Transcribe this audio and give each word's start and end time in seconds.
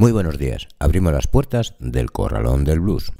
Muy 0.00 0.12
buenos 0.12 0.38
días. 0.38 0.66
Abrimos 0.78 1.12
las 1.12 1.26
puertas 1.26 1.74
del 1.78 2.10
Corralón 2.10 2.64
del 2.64 2.80
Blues. 2.80 3.12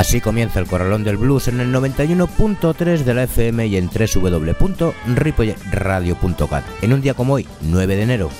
Así 0.00 0.20
comienza 0.22 0.58
el 0.60 0.66
Corralón 0.66 1.04
del 1.04 1.18
Blues 1.18 1.48
en 1.48 1.60
el 1.60 1.70
91.3 1.74 3.00
de 3.00 3.12
la 3.12 3.24
FM 3.24 3.66
y 3.66 3.76
en 3.76 3.90
www.ripoyradio.cat 3.90 6.64
en 6.80 6.94
un 6.94 7.02
día 7.02 7.12
como 7.12 7.34
hoy, 7.34 7.46
9 7.60 7.96
de 7.96 8.02
enero. 8.02 8.30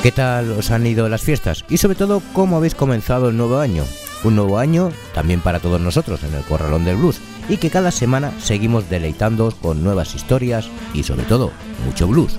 ¿Qué 0.00 0.12
tal 0.12 0.52
os 0.52 0.70
han 0.70 0.86
ido 0.86 1.08
las 1.08 1.22
fiestas? 1.22 1.64
Y 1.68 1.78
sobre 1.78 1.96
todo, 1.96 2.22
¿cómo 2.32 2.58
habéis 2.58 2.76
comenzado 2.76 3.30
el 3.30 3.36
nuevo 3.36 3.58
año? 3.58 3.82
Un 4.22 4.36
nuevo 4.36 4.60
año 4.60 4.92
también 5.14 5.40
para 5.40 5.58
todos 5.58 5.80
nosotros 5.80 6.22
en 6.22 6.32
el 6.32 6.44
Corralón 6.44 6.84
del 6.84 6.94
Blues 6.94 7.20
y 7.48 7.56
que 7.56 7.70
cada 7.70 7.90
semana 7.90 8.30
seguimos 8.38 8.88
deleitándoos 8.88 9.56
con 9.56 9.82
nuevas 9.82 10.14
historias 10.14 10.70
y 10.94 11.02
sobre 11.02 11.24
todo 11.24 11.50
mucho 11.84 12.06
blues. 12.06 12.38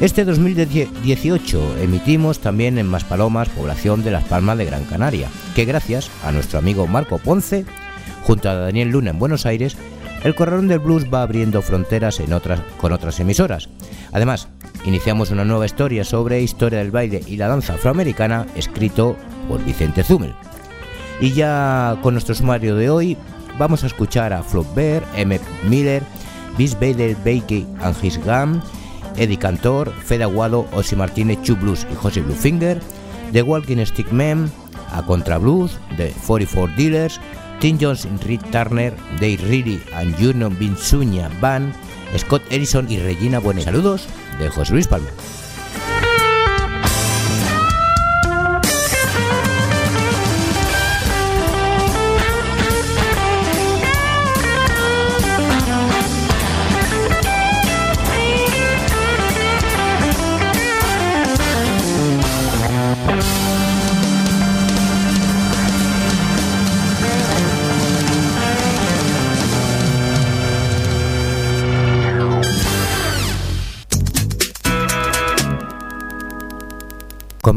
Este 0.00 0.24
2018 0.24 1.76
emitimos 1.80 2.40
también 2.40 2.78
en 2.78 2.88
Maspalomas, 2.88 3.48
población 3.48 4.02
de 4.02 4.10
Las 4.10 4.24
Palmas 4.24 4.58
de 4.58 4.64
Gran 4.64 4.84
Canaria, 4.84 5.28
que 5.54 5.64
gracias 5.64 6.10
a 6.24 6.32
nuestro 6.32 6.58
amigo 6.58 6.86
Marco 6.88 7.18
Ponce, 7.18 7.64
junto 8.24 8.50
a 8.50 8.54
Daniel 8.54 8.88
Luna 8.88 9.10
en 9.10 9.20
Buenos 9.20 9.46
Aires, 9.46 9.76
el 10.24 10.34
Corralón 10.34 10.66
del 10.66 10.80
Blues 10.80 11.06
va 11.12 11.22
abriendo 11.22 11.62
fronteras 11.62 12.20
con 12.78 12.92
otras 12.92 13.20
emisoras. 13.20 13.68
Además, 14.12 14.48
iniciamos 14.84 15.30
una 15.30 15.44
nueva 15.44 15.66
historia 15.66 16.02
sobre 16.04 16.42
historia 16.42 16.80
del 16.80 16.90
baile 16.90 17.22
y 17.26 17.36
la 17.36 17.48
danza 17.48 17.74
afroamericana, 17.74 18.46
escrito 18.56 19.16
por 19.48 19.64
Vicente 19.64 20.02
Zumel. 20.02 20.34
Y 21.20 21.32
ya 21.32 21.96
con 22.02 22.14
nuestro 22.14 22.34
sumario 22.34 22.74
de 22.74 22.90
hoy, 22.90 23.16
vamos 23.58 23.84
a 23.84 23.86
escuchar 23.86 24.32
a 24.32 24.42
Flaubert, 24.42 25.06
M. 25.16 25.38
Miller, 25.68 26.02
Bis 26.58 26.74
Bader 26.74 27.16
Bakey 27.16 27.66
and 27.80 27.96
His 28.02 28.18
Gum, 28.24 28.60
Eddie 29.16 29.36
Cantor, 29.36 29.92
Fede 29.92 30.24
Aguado, 30.24 30.66
Ossi 30.72 30.96
Martínez, 30.96 31.40
Chu 31.42 31.56
Blues 31.56 31.86
y 31.90 31.94
José 31.94 32.20
Bluefinger, 32.20 32.80
The 33.32 33.42
Walking 33.42 33.84
Stick 33.84 34.10
Men, 34.12 34.50
a 34.92 35.02
Contra 35.02 35.38
Blues, 35.38 35.78
The 35.96 36.12
44 36.26 36.74
Dealers, 36.76 37.20
Tim 37.60 37.78
Jones, 37.78 38.06
Reed 38.24 38.42
Turner, 38.50 38.94
Dave 39.20 39.38
Reedy 39.48 39.80
and 39.94 40.14
Junior 40.16 40.50
Binsuña 40.50 41.28
Band, 41.40 41.74
Scott 42.18 42.42
Ellison 42.50 42.90
y 42.90 42.98
Regina 42.98 43.38
Buenos. 43.38 43.64
Saludos 43.64 44.06
de 44.38 44.50
José 44.50 44.72
Luis 44.72 44.86
Palma. 44.86 45.08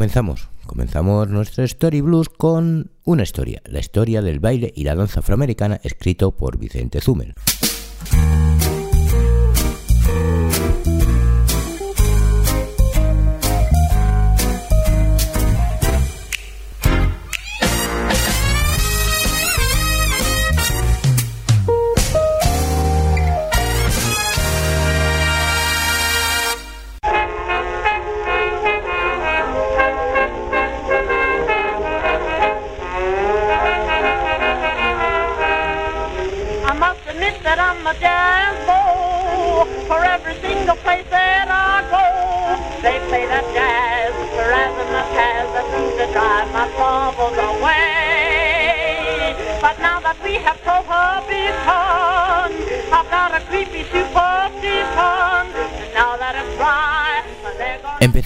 Comenzamos, 0.08 0.48
comenzamos 0.64 1.28
nuestro 1.28 1.64
Story 1.64 2.00
Blues 2.00 2.30
con 2.30 2.90
una 3.04 3.24
historia, 3.24 3.60
la 3.66 3.78
historia 3.78 4.22
del 4.22 4.40
baile 4.40 4.72
y 4.74 4.84
la 4.84 4.94
danza 4.94 5.20
afroamericana 5.20 5.80
escrito 5.82 6.30
por 6.30 6.56
Vicente 6.56 7.02
Zumel. 7.02 7.34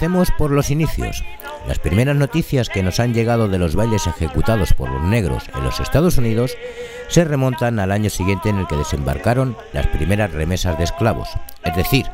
Empecemos 0.03 0.33
por 0.37 0.51
los 0.51 0.73
inicios. 0.73 1.23
Las 1.69 1.79
primeras 1.79 2.17
noticias 2.17 2.69
que 2.69 2.83
nos 2.83 2.99
han 2.99 3.15
llegado 3.15 3.47
de 3.47 3.61
los 3.61 3.77
bailes 3.77 4.09
ejecutados 4.09 4.73
por 4.73 4.91
los 4.91 5.05
negros 5.05 5.45
en 5.55 5.63
los 5.63 5.79
Estados 5.79 6.19
Unidos 6.19 6.57
se 7.07 7.25
remontan 7.25 7.79
al 7.79 7.93
año 7.93 8.11
siguiente 8.11 8.49
en 8.49 8.59
el 8.59 8.67
que 8.67 8.75
desembarcaron 8.75 9.57
las 9.73 9.87
primeras 9.87 10.33
remesas 10.33 10.77
de 10.77 10.83
esclavos, 10.83 11.29
es 11.63 11.77
decir, 11.77 12.07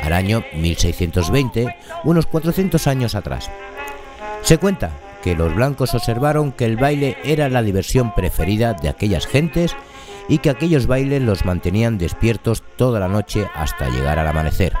al 0.00 0.12
año 0.12 0.44
1620, 0.54 1.74
unos 2.04 2.26
400 2.26 2.86
años 2.86 3.16
atrás. 3.16 3.50
Se 4.42 4.58
cuenta 4.58 4.92
que 5.20 5.34
los 5.34 5.52
blancos 5.52 5.94
observaron 5.94 6.52
que 6.52 6.66
el 6.66 6.76
baile 6.76 7.16
era 7.24 7.48
la 7.48 7.64
diversión 7.64 8.14
preferida 8.14 8.74
de 8.74 8.88
aquellas 8.88 9.26
gentes 9.26 9.74
y 10.28 10.38
que 10.38 10.50
aquellos 10.50 10.86
bailes 10.86 11.20
los 11.20 11.44
mantenían 11.44 11.98
despiertos 11.98 12.62
toda 12.76 13.00
la 13.00 13.08
noche 13.08 13.48
hasta 13.52 13.88
llegar 13.88 14.20
al 14.20 14.28
amanecer. 14.28 14.74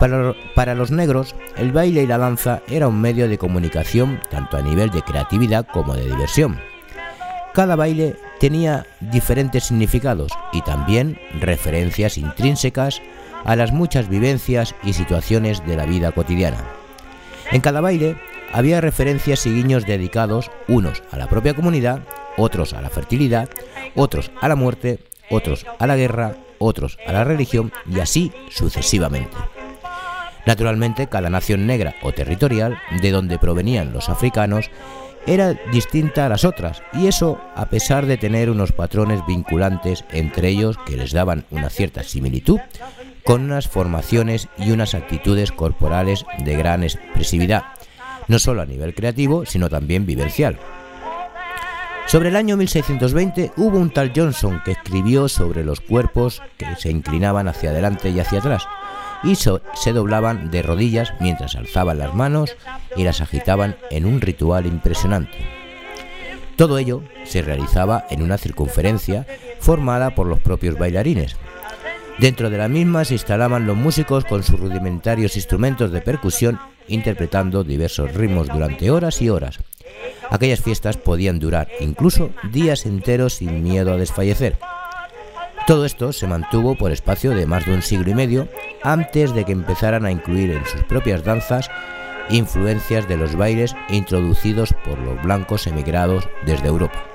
Para, 0.00 0.74
los 0.74 0.90
negros, 0.90 1.34
el 1.58 1.72
baile 1.72 2.02
y 2.02 2.06
la 2.06 2.16
danza 2.16 2.62
era 2.68 2.88
un 2.88 3.02
medio 3.02 3.28
de 3.28 3.36
comunicación 3.36 4.18
tanto 4.30 4.56
a 4.56 4.62
nivel 4.62 4.90
de 4.90 5.02
creatividad 5.02 5.66
como 5.66 5.94
de 5.94 6.06
diversión. 6.06 6.58
Cada 7.52 7.76
baile 7.76 8.16
tenía 8.38 8.86
diferentes 9.00 9.64
significados 9.64 10.32
y 10.54 10.62
también 10.62 11.18
referencias 11.38 12.16
intrínsecas 12.16 13.02
a 13.44 13.56
las 13.56 13.72
muchas 13.72 14.08
vivencias 14.08 14.74
y 14.82 14.94
situaciones 14.94 15.66
de 15.66 15.76
la 15.76 15.84
vida 15.84 16.12
cotidiana. 16.12 16.64
En 17.52 17.60
cada 17.60 17.82
baile 17.82 18.16
había 18.54 18.80
referencias 18.80 19.44
y 19.44 19.52
guiños 19.52 19.84
dedicados 19.84 20.50
unos 20.66 21.02
a 21.10 21.18
la 21.18 21.28
propia 21.28 21.52
comunidad, 21.52 22.00
otros 22.38 22.72
a 22.72 22.80
la 22.80 22.88
fertilidad, 22.88 23.50
otros 23.94 24.30
a 24.40 24.48
la 24.48 24.56
muerte, 24.56 25.00
otros 25.28 25.66
a 25.78 25.86
la 25.86 25.96
guerra, 25.96 26.36
otros 26.58 26.96
a 27.06 27.12
la 27.12 27.24
religión 27.24 27.70
y 27.86 28.00
así 28.00 28.32
sucesivamente. 28.48 29.36
Naturalmente, 30.50 31.06
cada 31.06 31.30
nación 31.30 31.64
negra 31.64 31.94
o 32.02 32.10
territorial 32.10 32.76
de 33.00 33.12
donde 33.12 33.38
provenían 33.38 33.92
los 33.92 34.08
africanos 34.08 34.68
era 35.24 35.54
distinta 35.70 36.26
a 36.26 36.28
las 36.28 36.44
otras, 36.44 36.82
y 36.92 37.06
eso 37.06 37.40
a 37.54 37.66
pesar 37.66 38.06
de 38.06 38.16
tener 38.16 38.50
unos 38.50 38.72
patrones 38.72 39.24
vinculantes 39.28 40.04
entre 40.10 40.48
ellos 40.48 40.76
que 40.86 40.96
les 40.96 41.12
daban 41.12 41.44
una 41.52 41.70
cierta 41.70 42.02
similitud, 42.02 42.58
con 43.22 43.42
unas 43.42 43.68
formaciones 43.68 44.48
y 44.58 44.72
unas 44.72 44.94
actitudes 44.94 45.52
corporales 45.52 46.26
de 46.44 46.56
gran 46.56 46.82
expresividad, 46.82 47.62
no 48.26 48.40
solo 48.40 48.60
a 48.60 48.66
nivel 48.66 48.92
creativo, 48.92 49.46
sino 49.46 49.68
también 49.68 50.04
vivencial. 50.04 50.58
Sobre 52.08 52.30
el 52.30 52.34
año 52.34 52.56
1620 52.56 53.52
hubo 53.56 53.78
un 53.78 53.90
tal 53.90 54.10
Johnson 54.12 54.60
que 54.64 54.72
escribió 54.72 55.28
sobre 55.28 55.62
los 55.62 55.80
cuerpos 55.80 56.42
que 56.56 56.74
se 56.74 56.90
inclinaban 56.90 57.46
hacia 57.46 57.70
adelante 57.70 58.10
y 58.10 58.18
hacia 58.18 58.40
atrás, 58.40 58.66
y 59.22 59.34
se 59.36 59.92
doblaban 59.92 60.50
de 60.50 60.62
rodillas 60.62 61.12
mientras 61.20 61.56
alzaban 61.56 61.98
las 61.98 62.14
manos 62.14 62.56
y 62.96 63.04
las 63.04 63.20
agitaban 63.20 63.76
en 63.90 64.06
un 64.06 64.20
ritual 64.20 64.66
impresionante. 64.66 65.38
Todo 66.56 66.78
ello 66.78 67.02
se 67.24 67.42
realizaba 67.42 68.04
en 68.10 68.22
una 68.22 68.36
circunferencia 68.36 69.26
formada 69.60 70.14
por 70.14 70.26
los 70.26 70.40
propios 70.40 70.76
bailarines. 70.76 71.36
Dentro 72.18 72.50
de 72.50 72.58
la 72.58 72.68
misma 72.68 73.06
se 73.06 73.14
instalaban 73.14 73.66
los 73.66 73.76
músicos 73.76 74.26
con 74.26 74.42
sus 74.42 74.60
rudimentarios 74.60 75.36
instrumentos 75.36 75.90
de 75.90 76.02
percusión 76.02 76.58
interpretando 76.86 77.64
diversos 77.64 78.12
ritmos 78.14 78.48
durante 78.48 78.90
horas 78.90 79.22
y 79.22 79.30
horas. 79.30 79.58
Aquellas 80.28 80.60
fiestas 80.60 80.96
podían 80.96 81.38
durar 81.38 81.68
incluso 81.80 82.30
días 82.52 82.84
enteros 82.84 83.34
sin 83.34 83.62
miedo 83.62 83.92
a 83.92 83.96
desfallecer. 83.96 84.58
Todo 85.70 85.84
esto 85.84 86.12
se 86.12 86.26
mantuvo 86.26 86.74
por 86.74 86.90
espacio 86.90 87.30
de 87.30 87.46
más 87.46 87.64
de 87.64 87.72
un 87.72 87.80
siglo 87.80 88.10
y 88.10 88.14
medio 88.14 88.48
antes 88.82 89.32
de 89.32 89.44
que 89.44 89.52
empezaran 89.52 90.04
a 90.04 90.10
incluir 90.10 90.50
en 90.50 90.66
sus 90.66 90.82
propias 90.82 91.22
danzas 91.22 91.70
influencias 92.28 93.06
de 93.06 93.16
los 93.16 93.36
bailes 93.36 93.76
introducidos 93.88 94.74
por 94.84 94.98
los 94.98 95.22
blancos 95.22 95.68
emigrados 95.68 96.28
desde 96.44 96.66
Europa. 96.66 97.09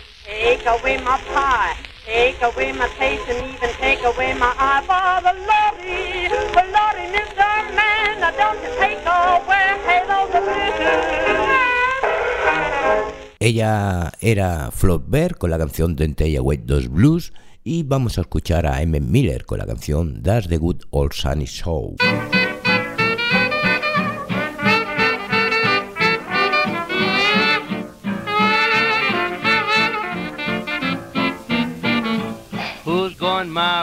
Ella 13.40 14.10
era 14.20 14.70
Flaubert 14.72 15.36
con 15.36 15.50
la 15.50 15.58
canción 15.58 15.96
Dente 15.96 16.34
Away 16.34 16.60
Dos 16.64 16.88
Blues 16.88 17.34
y 17.62 17.82
vamos 17.82 18.16
a 18.16 18.22
escuchar 18.22 18.66
a 18.66 18.80
Emmett 18.80 19.02
Miller 19.02 19.44
con 19.44 19.58
la 19.58 19.66
canción 19.66 20.22
That's 20.22 20.48
the 20.48 20.56
Good 20.56 20.84
Old 20.90 21.12
Sunny 21.12 21.44
Show. 21.44 21.96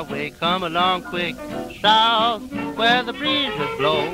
Going 0.05 0.09
my 0.09 0.13
way? 0.13 0.29
Come 0.29 0.63
along 0.63 1.03
quick, 1.03 1.35
south 1.81 2.41
where 2.75 3.03
the 3.03 3.13
breezes 3.13 3.77
blow. 3.77 4.05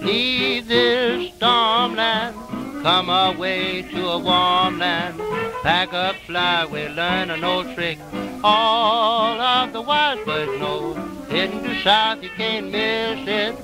Leave 0.00 0.68
this 0.68 1.32
stormland, 1.32 2.34
come 2.82 3.08
away 3.08 3.82
to 3.82 4.08
a 4.08 4.18
warm 4.18 4.78
land. 4.78 5.20
Pack 5.62 5.92
up, 5.92 6.16
fly, 6.26 6.66
we 6.66 6.88
learn 6.88 7.30
an 7.30 7.42
old 7.42 7.74
trick 7.74 7.98
all 8.44 9.40
of 9.40 9.72
the 9.72 9.82
wise 9.82 10.24
boys 10.24 10.60
know. 10.60 10.94
Heading 11.28 11.64
to 11.64 11.82
south, 11.82 12.22
you 12.22 12.30
can't 12.30 12.70
miss 12.70 13.26
it. 13.26 13.56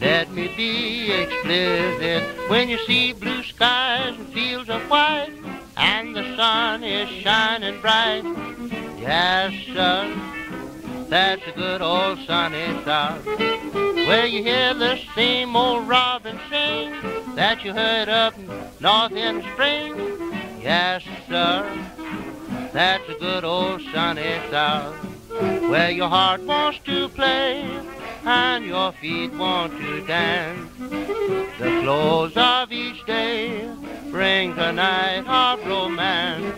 Let 0.00 0.32
me 0.32 0.48
be 0.56 1.12
explicit. 1.12 2.22
When 2.48 2.68
you 2.70 2.78
see 2.86 3.12
blue 3.12 3.42
skies 3.42 4.14
and 4.18 4.26
fields 4.28 4.70
of 4.70 4.80
white, 4.88 5.32
and 5.76 6.16
the 6.16 6.36
sun 6.36 6.82
is 6.82 7.08
shining 7.22 7.80
bright, 7.80 8.22
yes, 8.98 9.52
sir, 9.66 10.14
that's 11.12 11.46
a 11.46 11.52
good 11.52 11.82
old 11.82 12.18
sunny 12.26 12.82
south. 12.86 13.26
Where 13.26 14.24
you 14.24 14.42
hear 14.42 14.72
the 14.72 14.98
same 15.14 15.54
old 15.54 15.86
robin 15.86 16.40
sing 16.48 16.90
that 17.34 17.62
you 17.62 17.74
heard 17.74 18.08
up 18.08 18.34
north 18.80 19.12
in 19.12 19.42
spring, 19.52 19.94
yes, 20.62 21.02
sir. 21.28 21.68
That's 22.72 23.06
a 23.10 23.14
good 23.14 23.44
old 23.44 23.82
sunny 23.92 24.40
south 24.50 24.96
where 25.68 25.90
your 25.90 26.08
heart 26.08 26.44
wants 26.44 26.78
to 26.86 27.10
play 27.10 27.60
and 28.24 28.64
your 28.64 28.92
feet 28.92 29.34
want 29.34 29.76
to 29.78 30.06
dance. 30.06 30.72
The 30.78 31.80
close 31.82 32.32
of 32.36 32.72
each 32.72 33.04
day 33.04 33.70
brings 34.10 34.56
a 34.56 34.72
night 34.72 35.26
of 35.26 35.66
romance 35.66 36.56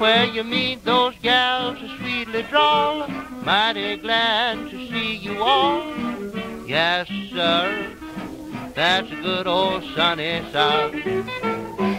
where 0.00 0.24
you 0.24 0.42
meet 0.42 0.84
those 0.84 1.14
gals 1.22 1.78
who 1.78 1.96
sweetly 1.98 2.42
drawl. 2.42 3.08
Mighty 3.44 3.96
glad 3.96 4.70
to 4.70 4.88
see 4.88 5.14
you 5.14 5.42
all. 5.42 5.82
Yes, 6.66 7.08
sir, 7.30 7.90
that's 8.74 9.10
a 9.10 9.16
good 9.16 9.46
old 9.46 9.82
sunny 9.94 10.42
south. 10.52 10.94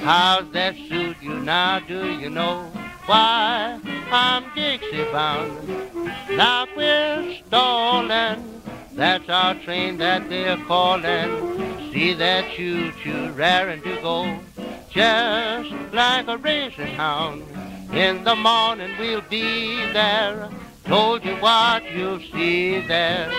How's 0.03 0.51
that 0.51 0.75
suit 0.87 1.17
you 1.21 1.39
now, 1.39 1.79
do 1.79 2.11
you 2.19 2.29
know? 2.29 2.63
Why, 3.05 3.79
I'm 4.11 4.45
Dixie 4.53 5.03
bound. 5.11 5.67
Now 6.29 6.67
we're 6.75 7.35
stalling. 7.47 8.61
That's 8.93 9.27
our 9.29 9.55
train 9.55 9.97
that 9.97 10.29
they're 10.29 10.57
calling. 10.57 11.91
See 11.91 12.13
that 12.13 12.51
choo-choo 12.51 13.31
raring 13.31 13.81
to 13.81 13.95
go. 14.01 14.39
Just 14.91 15.71
like 15.93 16.27
a 16.27 16.37
racing 16.37 16.95
hound. 16.95 17.43
In 17.93 18.23
the 18.23 18.35
morning 18.35 18.95
we'll 18.99 19.21
be 19.21 19.75
there. 19.93 20.49
Told 20.89 21.23
you 21.23 21.35
what 21.35 21.83
you'll 21.93 22.19
see 22.19 22.81
there. 22.87 23.29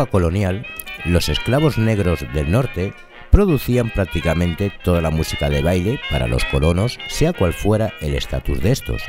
Época 0.00 0.10
colonial, 0.10 0.66
los 1.04 1.28
esclavos 1.28 1.76
negros 1.76 2.24
del 2.32 2.50
norte 2.50 2.94
producían 3.30 3.90
prácticamente 3.90 4.72
toda 4.82 5.02
la 5.02 5.10
música 5.10 5.50
de 5.50 5.62
baile 5.62 6.00
para 6.10 6.26
los 6.26 6.44
colonos, 6.46 6.98
sea 7.08 7.34
cual 7.34 7.52
fuera 7.52 7.92
el 8.00 8.14
estatus 8.14 8.60
de 8.62 8.72
estos. 8.72 9.02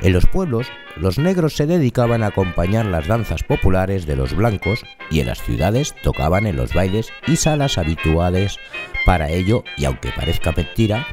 En 0.00 0.12
los 0.12 0.26
pueblos, 0.26 0.68
los 0.96 1.18
negros 1.18 1.54
se 1.54 1.66
dedicaban 1.66 2.22
a 2.22 2.28
acompañar 2.28 2.86
las 2.86 3.08
danzas 3.08 3.42
populares 3.42 4.06
de 4.06 4.14
los 4.14 4.36
blancos 4.36 4.84
y 5.10 5.20
en 5.20 5.26
las 5.26 5.42
ciudades 5.42 5.94
tocaban 6.02 6.46
en 6.46 6.56
los 6.56 6.72
bailes 6.74 7.12
y 7.26 7.36
salas 7.36 7.76
habituales 7.76 8.58
para 9.04 9.30
ello 9.30 9.64
y 9.76 9.84
aunque 9.84 10.12
parezca 10.12 10.52
mentira, 10.52 11.06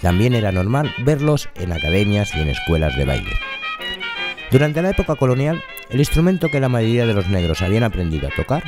también 0.00 0.34
era 0.34 0.52
normal 0.52 0.94
verlos 1.04 1.48
en 1.56 1.72
academias 1.72 2.32
y 2.36 2.40
en 2.40 2.50
escuelas 2.50 2.96
de 2.96 3.04
baile. 3.04 3.32
Durante 4.52 4.82
la 4.82 4.90
época 4.90 5.16
colonial, 5.16 5.64
el 5.88 5.98
instrumento 5.98 6.50
que 6.50 6.60
la 6.60 6.68
mayoría 6.68 7.06
de 7.06 7.14
los 7.14 7.26
negros 7.28 7.62
habían 7.62 7.84
aprendido 7.84 8.28
a 8.28 8.36
tocar 8.36 8.62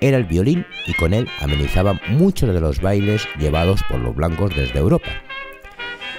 era 0.00 0.18
el 0.18 0.24
violín 0.24 0.64
y 0.86 0.94
con 0.94 1.12
él 1.12 1.28
amenizaban 1.40 2.00
muchos 2.06 2.54
de 2.54 2.60
los 2.60 2.80
bailes 2.80 3.26
llevados 3.36 3.82
por 3.88 3.98
los 3.98 4.14
blancos 4.14 4.54
desde 4.54 4.78
Europa. 4.78 5.08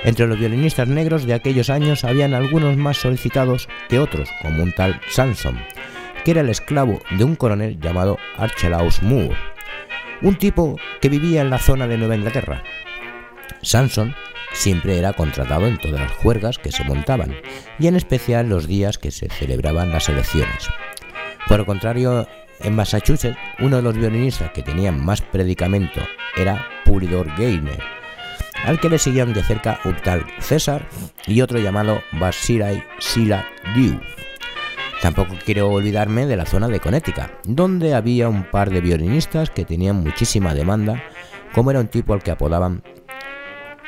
Entre 0.04 0.28
los 0.28 0.38
violinistas 0.38 0.90
negros 0.90 1.26
de 1.26 1.36
aquellos 1.36 1.70
años 1.70 2.04
habían 2.04 2.34
algunos 2.34 2.76
más 2.76 2.98
solicitados 2.98 3.70
que 3.88 3.98
otros, 3.98 4.30
como 4.42 4.62
un 4.62 4.74
tal 4.74 5.00
Samson, 5.10 5.58
que 6.26 6.32
era 6.32 6.42
el 6.42 6.50
esclavo 6.50 7.00
de 7.18 7.24
un 7.24 7.38
coronel 7.38 7.80
llamado 7.80 8.18
Archelaus 8.38 9.02
Moore. 9.04 9.38
un 10.22 10.36
tipo 10.36 10.78
que 11.00 11.08
vivía 11.08 11.40
en 11.40 11.50
la 11.50 11.60
zona 11.60 11.88
de 11.88 11.98
Nueva 11.98 12.18
Inglaterra. 12.18 12.62
Samson 13.62 14.14
siempre 14.58 14.98
era 14.98 15.14
contratado 15.14 15.68
en 15.68 15.78
todas 15.78 16.02
las 16.02 16.12
juergas 16.14 16.58
que 16.58 16.72
se 16.72 16.84
montaban, 16.84 17.36
y 17.80 17.88
en 17.88 17.96
especial 17.96 18.50
los 18.50 18.68
días 18.68 18.98
que 18.98 19.12
se 19.12 19.30
celebraban 19.30 19.92
las 19.92 20.10
elecciones. 20.10 20.68
Por 21.48 21.60
el 21.60 21.66
contrario, 21.66 22.28
en 22.60 22.76
Massachusetts, 22.76 23.38
uno 23.60 23.78
de 23.78 23.84
los 23.84 23.96
violinistas 23.96 24.52
que 24.52 24.64
tenían 24.64 25.04
más 25.04 25.22
predicamento 25.22 26.02
era 26.36 26.68
Pulidor 26.84 27.28
Gainer, 27.38 27.80
al 28.66 28.80
que 28.80 28.90
le 28.90 28.98
seguían 28.98 29.34
de 29.34 29.44
cerca 29.44 29.80
un 29.86 29.96
tal 29.98 30.26
César 30.40 30.88
y 31.28 31.42
otro 31.42 31.60
llamado 31.60 32.02
Basirai 32.14 32.84
Sila 33.00 33.46
Dew. 33.76 34.00
Tampoco 35.02 35.36
quiero 35.46 35.70
olvidarme 35.70 36.26
de 36.26 36.36
la 36.36 36.48
zona 36.48 36.68
de 36.68 36.80
Connecticut, 36.80 37.30
donde 37.46 37.94
había 37.94 38.28
un 38.28 38.44
par 38.50 38.72
de 38.72 38.82
violinistas 38.82 39.52
que 39.52 39.64
tenían 39.64 39.98
muchísima 39.98 40.56
demanda, 40.56 41.04
como 41.54 41.70
era 41.70 41.80
un 41.80 41.88
tipo 41.88 42.14
al 42.14 42.24
que 42.24 42.32
apodaban 42.32 42.82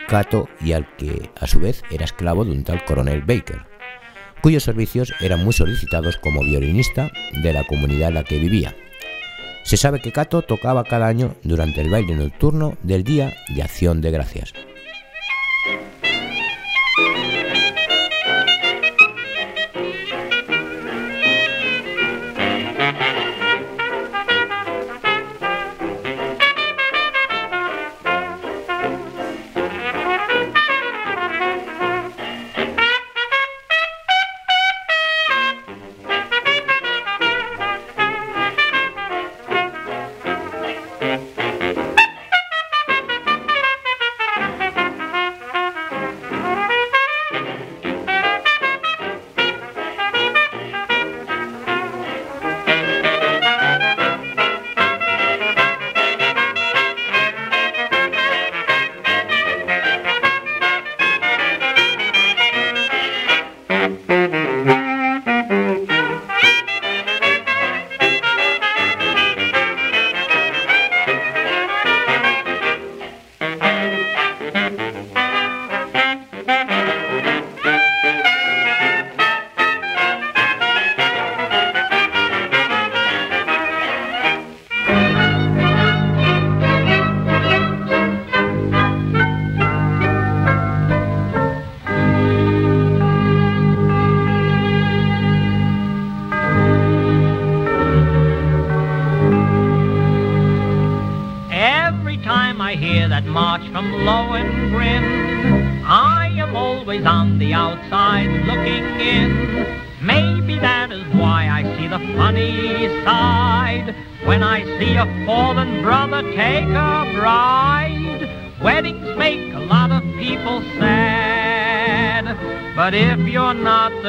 Cato 0.09 0.49
y 0.59 0.73
al 0.73 0.87
que 0.97 1.29
a 1.39 1.45
su 1.45 1.59
vez 1.59 1.83
era 1.91 2.05
esclavo 2.05 2.43
de 2.43 2.51
un 2.51 2.63
tal 2.63 2.83
coronel 2.83 3.21
Baker, 3.21 3.59
cuyos 4.41 4.63
servicios 4.63 5.13
eran 5.19 5.43
muy 5.43 5.53
solicitados 5.53 6.17
como 6.17 6.43
violinista 6.43 7.11
de 7.43 7.53
la 7.53 7.63
comunidad 7.63 8.09
en 8.09 8.15
la 8.15 8.23
que 8.23 8.39
vivía. 8.39 8.75
Se 9.63 9.77
sabe 9.77 10.01
que 10.01 10.11
Cato 10.11 10.41
tocaba 10.41 10.83
cada 10.83 11.05
año 11.05 11.35
durante 11.43 11.81
el 11.81 11.91
baile 11.91 12.15
nocturno 12.15 12.75
del 12.81 13.03
Día 13.03 13.35
de 13.53 13.61
Acción 13.61 14.01
de 14.01 14.09
Gracias. 14.09 14.53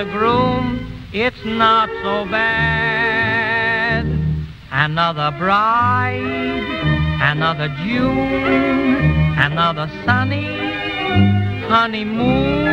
The 0.04 0.11
groom, 0.12 0.80
it's 1.12 1.45
not 1.45 1.90
so 2.02 2.25
bad. 2.30 4.07
Another 4.73 5.30
bride, 5.38 6.64
another 7.21 7.69
June, 7.85 9.37
another 9.37 9.90
sunny 10.07 10.57
honeymoon, 11.69 12.66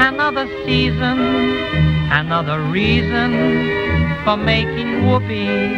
another 0.00 0.46
season, 0.64 1.18
another 2.10 2.62
reason 2.62 3.30
for 4.24 4.38
making 4.38 5.06
whoopee. 5.06 5.74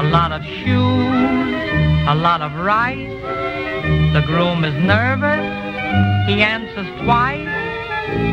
A 0.00 0.02
lot 0.10 0.32
of 0.32 0.42
shoes, 0.42 1.54
a 2.08 2.14
lot 2.14 2.40
of 2.40 2.54
rice. 2.54 3.10
The 4.14 4.22
groom 4.26 4.64
is 4.64 4.74
nervous 4.82 5.64
he 6.26 6.42
answers 6.42 6.86
twice. 7.02 7.43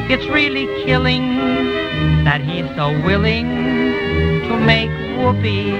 It's 0.09 0.27
really 0.27 0.65
killing 0.83 1.37
that 2.25 2.41
he's 2.41 2.67
so 2.75 2.89
willing 3.05 3.47
to 4.47 4.59
make 4.59 4.89
whoopee. 5.17 5.71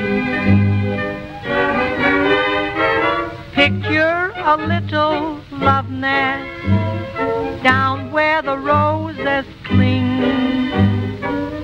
Picture 3.53 4.31
a 4.38 4.58
little 4.58 5.39
love 5.51 5.89
nest 5.89 7.63
down 7.63 8.12
where 8.12 8.41
the 8.41 8.58
roses 8.58 9.46
cling. 9.65 10.70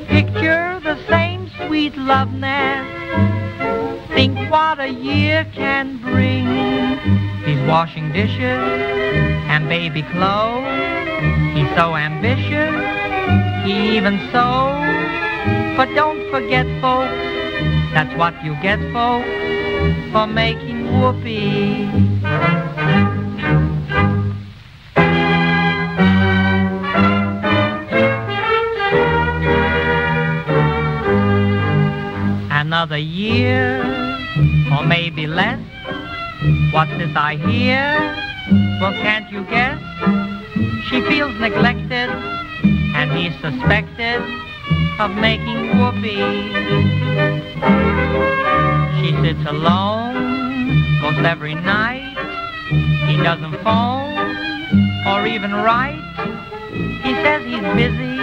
Picture 0.08 0.80
the 0.84 0.98
same 1.08 1.50
sweet 1.66 1.96
love 1.98 2.32
nest. 2.34 2.88
Think 4.14 4.38
what 4.52 4.80
a 4.80 4.90
year 4.90 5.46
can 5.54 5.98
bring. 5.98 6.46
He's 7.46 7.68
washing 7.68 8.12
dishes 8.12 8.42
and 9.50 9.68
baby 9.70 10.04
clothes. 10.04 11.37
So 11.78 11.96
ambitious, 11.96 12.74
even 13.68 14.18
so. 14.32 14.74
But 15.78 15.94
don't 15.94 16.28
forget, 16.32 16.66
folks, 16.82 17.14
that's 17.94 18.18
what 18.18 18.34
you 18.44 18.56
get, 18.64 18.80
folks, 18.92 19.30
for 20.12 20.26
making 20.26 20.92
whoopee. 21.00 21.84
Another 32.50 32.98
year, 32.98 33.84
or 34.76 34.84
maybe 34.84 35.28
less. 35.28 35.60
What's 36.74 36.90
this 36.98 37.16
I 37.16 37.36
hear? 37.36 38.16
Well, 38.82 38.94
can't 38.94 39.32
you 39.32 39.44
guess? 39.44 39.87
She 40.90 41.02
feels 41.02 41.38
neglected, 41.40 42.10
and 42.96 43.12
he's 43.12 43.34
suspected 43.42 44.22
of 45.00 45.12
making 45.16 45.78
whoopee. 45.78 46.54
She 49.02 49.12
sits 49.22 49.46
alone 49.48 51.02
most 51.02 51.20
every 51.20 51.56
night. 51.56 52.16
He 53.08 53.18
doesn't 53.18 53.62
phone 53.64 54.18
or 55.08 55.28
even 55.28 55.54
write. 55.54 56.02
He 57.04 57.14
says 57.16 57.44
he's 57.46 57.68
busy, 57.76 58.18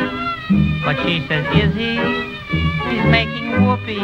but 0.85 0.97
she 1.04 1.26
says, 1.28 1.44
is 1.54 1.75
he? 1.75 1.97
He's 2.90 3.04
making 3.11 3.62
whoopee. 3.62 4.00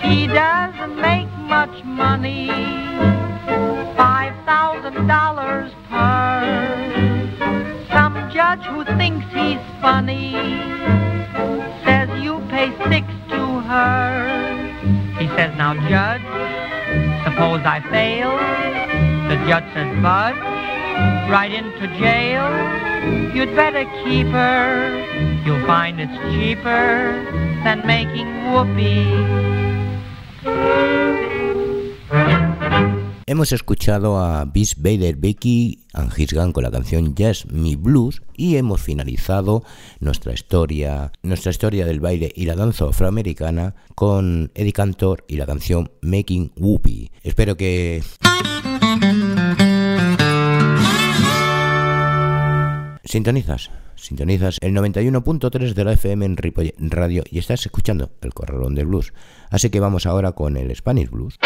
He 0.00 0.26
doesn't 0.28 0.96
make 1.00 1.28
much 1.38 1.84
money, 1.84 2.48
thousand 4.90 5.06
dollars 5.06 5.72
per. 5.90 7.36
Some 7.90 8.30
judge 8.32 8.64
who 8.66 8.84
thinks 8.96 9.26
he's 9.32 9.60
funny 9.82 10.32
says 11.84 12.08
you 12.22 12.40
pay 12.48 12.70
six 12.88 13.06
to 13.28 13.60
her. 13.60 14.28
He 15.18 15.26
says, 15.28 15.54
now 15.56 15.74
judge, 15.88 16.22
suppose 17.24 17.60
I 17.64 17.80
fail. 17.90 18.30
The 19.28 19.36
judge 19.46 19.68
says, 19.74 20.02
budge, 20.02 20.36
right 21.30 21.52
into 21.52 21.86
jail. 21.98 22.48
You'd 23.34 23.54
better 23.54 23.84
keep 24.04 24.28
her. 24.28 25.42
You'll 25.44 25.66
find 25.66 26.00
it's 26.00 26.16
cheaper 26.32 27.24
than 27.64 27.86
making 27.86 28.26
whoopee. 28.52 29.58
Hemos 33.38 33.52
escuchado 33.52 34.18
a 34.18 34.44
Beast 34.46 34.78
Vader 34.78 35.14
Becky 35.14 35.84
and 35.92 36.12
his 36.18 36.34
con 36.52 36.60
la 36.60 36.72
canción 36.72 37.14
Yes 37.14 37.46
Me 37.46 37.76
Blues 37.76 38.20
y 38.34 38.56
hemos 38.56 38.82
finalizado 38.82 39.62
nuestra 40.00 40.32
historia, 40.32 41.12
nuestra 41.22 41.52
historia 41.52 41.86
del 41.86 42.00
baile 42.00 42.32
y 42.34 42.46
la 42.46 42.56
danza 42.56 42.86
afroamericana 42.86 43.76
con 43.94 44.50
Eddie 44.56 44.72
Cantor 44.72 45.24
y 45.28 45.36
la 45.36 45.46
canción 45.46 45.92
Making 46.02 46.50
Whoopee. 46.56 47.12
Espero 47.22 47.56
que 47.56 48.02
Sintonizas, 53.04 53.70
sintonizas 53.94 54.58
el 54.62 54.74
91.3 54.74 55.74
de 55.74 55.84
la 55.84 55.92
FM 55.92 56.26
en 56.26 56.36
Ripollet 56.36 56.74
Radio 56.80 57.22
y 57.30 57.38
estás 57.38 57.64
escuchando 57.64 58.10
el 58.20 58.34
Corralón 58.34 58.74
del 58.74 58.86
Blues. 58.86 59.12
Así 59.48 59.70
que 59.70 59.78
vamos 59.78 60.06
ahora 60.06 60.32
con 60.32 60.56
el 60.56 60.74
Spanish 60.74 61.08
Blues. 61.08 61.38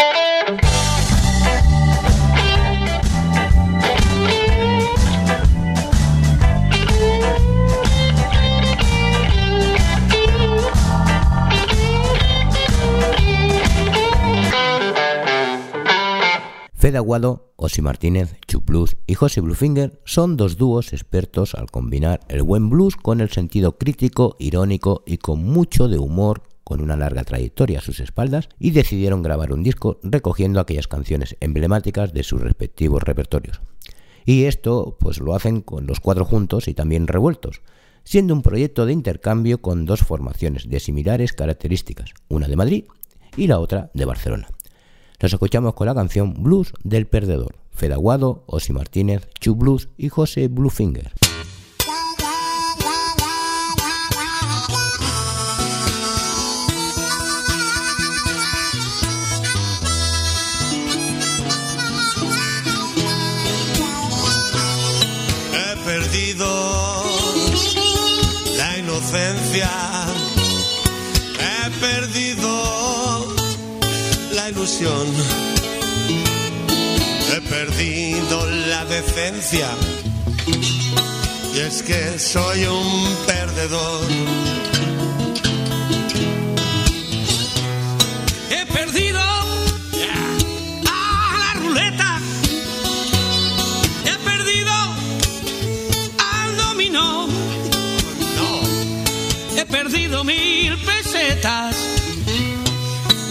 Fede 16.82 16.96
Aguado, 16.96 17.52
Osi 17.54 17.80
Martínez, 17.80 18.34
Chup 18.48 18.66
Blues 18.66 18.96
y 19.06 19.14
José 19.14 19.40
Bluefinger 19.40 20.00
son 20.04 20.36
dos 20.36 20.56
dúos 20.56 20.92
expertos 20.92 21.54
al 21.54 21.70
combinar 21.70 22.18
el 22.26 22.42
buen 22.42 22.70
blues 22.70 22.96
con 22.96 23.20
el 23.20 23.30
sentido 23.30 23.78
crítico, 23.78 24.34
irónico 24.40 25.04
y 25.06 25.18
con 25.18 25.44
mucho 25.44 25.86
de 25.86 25.98
humor 25.98 26.42
con 26.64 26.80
una 26.80 26.96
larga 26.96 27.22
trayectoria 27.22 27.78
a 27.78 27.82
sus 27.82 28.00
espaldas 28.00 28.48
y 28.58 28.72
decidieron 28.72 29.22
grabar 29.22 29.52
un 29.52 29.62
disco 29.62 30.00
recogiendo 30.02 30.58
aquellas 30.58 30.88
canciones 30.88 31.36
emblemáticas 31.38 32.12
de 32.12 32.24
sus 32.24 32.40
respectivos 32.40 33.04
repertorios. 33.04 33.60
Y 34.24 34.46
esto 34.46 34.96
pues 34.98 35.20
lo 35.20 35.36
hacen 35.36 35.60
con 35.60 35.86
los 35.86 36.00
cuatro 36.00 36.24
juntos 36.24 36.66
y 36.66 36.74
también 36.74 37.06
revueltos, 37.06 37.62
siendo 38.02 38.34
un 38.34 38.42
proyecto 38.42 38.86
de 38.86 38.92
intercambio 38.92 39.62
con 39.62 39.86
dos 39.86 40.00
formaciones 40.00 40.68
de 40.68 40.80
similares 40.80 41.32
características, 41.32 42.12
una 42.28 42.48
de 42.48 42.56
Madrid 42.56 42.84
y 43.36 43.46
la 43.46 43.60
otra 43.60 43.92
de 43.94 44.04
Barcelona. 44.04 44.48
Nos 45.22 45.32
escuchamos 45.32 45.74
con 45.74 45.86
la 45.86 45.94
canción 45.94 46.34
Blues 46.42 46.72
del 46.82 47.06
Perdedor, 47.06 47.54
Fedaguado, 47.70 48.42
Osi 48.48 48.72
Martínez, 48.72 49.28
Chu 49.38 49.54
Blues 49.54 49.88
y 49.96 50.08
José 50.08 50.48
Bluefinger. 50.48 51.12
He 65.54 65.84
perdido 65.84 66.46
la 68.56 68.78
inocencia. 68.78 69.91
He 77.30 77.40
perdido 77.42 78.46
la 78.68 78.86
decencia. 78.86 79.68
Y 81.54 81.60
es 81.60 81.82
que 81.82 82.18
soy 82.18 82.64
un 82.64 83.16
perdedor. 83.26 84.71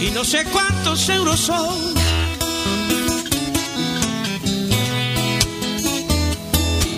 Y 0.02 0.10
no 0.10 0.24
sé 0.24 0.44
cuántos 0.46 1.08
euros 1.10 1.38
son. 1.38 1.94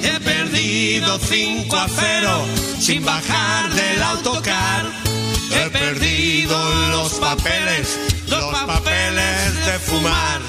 He 0.02 0.20
perdido 0.20 1.18
5 1.18 1.76
a 1.76 1.86
0 1.86 2.44
sin 2.80 3.04
bajar 3.04 3.74
del 3.74 4.02
autocar. 4.02 4.86
He 5.50 5.68
perdido 5.68 6.56
los 6.92 7.12
papeles, 7.14 7.98
los 8.28 8.54
papeles 8.60 9.66
de 9.66 9.78
fumar. 9.80 10.40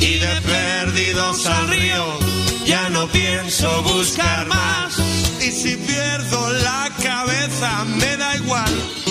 Y 0.00 0.18
de 0.18 0.40
perdidos 0.40 1.46
al 1.46 1.68
río 1.68 2.18
ya 2.66 2.88
no 2.88 3.06
pienso 3.06 3.80
buscar 3.84 4.46
más. 4.46 4.98
Y 5.40 5.52
si 5.52 5.76
pierdo 5.76 6.52
la 6.64 6.90
cabeza 7.00 7.84
me 7.84 8.16
da 8.16 8.34
igual. 8.34 9.01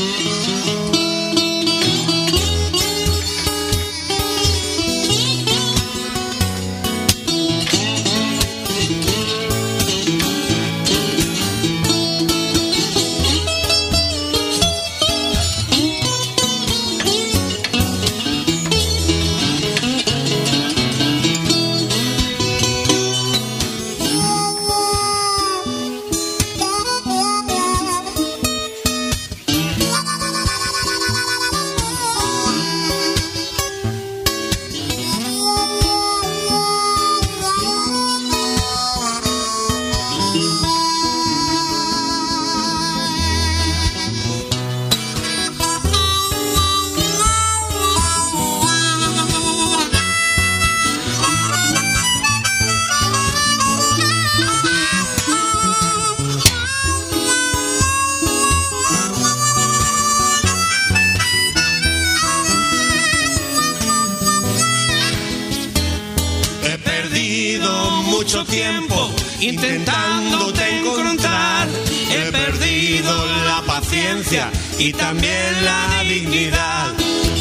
Mucho 68.32 68.46
tiempo 68.46 69.12
intentándote 69.42 70.80
encontrar. 70.80 71.68
He 72.10 72.32
perdido 72.32 73.26
la 73.46 73.62
paciencia 73.66 74.50
y 74.80 74.94
también 74.94 75.66
la 75.66 76.04
dignidad. 76.04 76.94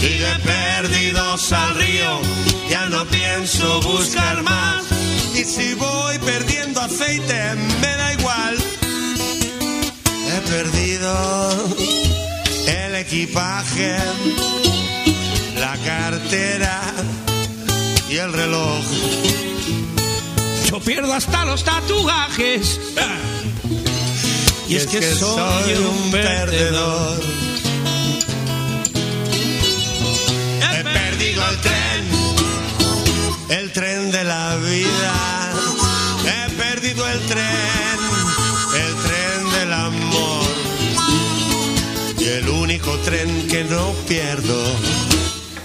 Y 0.03 0.19
de 0.19 0.35
perdidos 0.43 1.53
al 1.53 1.77
río 1.77 2.21
ya 2.69 2.87
no 2.87 3.05
pienso 3.05 3.81
buscar 3.83 4.43
más. 4.43 4.85
Y 5.37 5.45
si 5.45 5.75
voy 5.75 6.19
perdiendo 6.19 6.81
aceite 6.81 7.55
me 7.81 7.97
da 7.97 8.13
igual. 8.15 8.57
He 10.27 10.41
perdido 10.51 11.69
el 12.67 12.95
equipaje, 12.97 13.97
la 15.57 15.77
cartera 15.85 16.81
y 18.09 18.17
el 18.17 18.33
reloj. 18.33 18.85
Yo 20.71 20.79
pierdo 20.79 21.13
hasta 21.13 21.45
los 21.45 21.65
tatuajes. 21.65 22.81
Y 24.69 24.77
es 24.77 24.87
que 24.87 25.03
soy 25.03 25.75
un 25.75 26.11
perdedor. 26.13 27.21
He 30.63 30.85
perdido 30.85 31.43
el 31.51 31.57
tren, 31.61 32.09
el 33.49 33.73
tren 33.73 34.13
de 34.13 34.23
la 34.23 34.57
vida. 34.59 35.53
He 36.25 36.51
perdido 36.53 37.09
el 37.09 37.19
tren, 37.27 37.99
el 38.75 38.95
tren 38.95 39.51
del 39.59 39.73
amor. 39.73 40.47
Y 42.17 42.25
el 42.25 42.49
único 42.49 42.93
tren 42.99 43.49
que 43.49 43.65
no 43.65 43.93
pierdo 44.07 44.63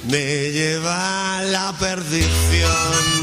me 0.10 0.52
lleva 0.52 1.38
a 1.38 1.44
la 1.44 1.76
perdición. 1.80 3.15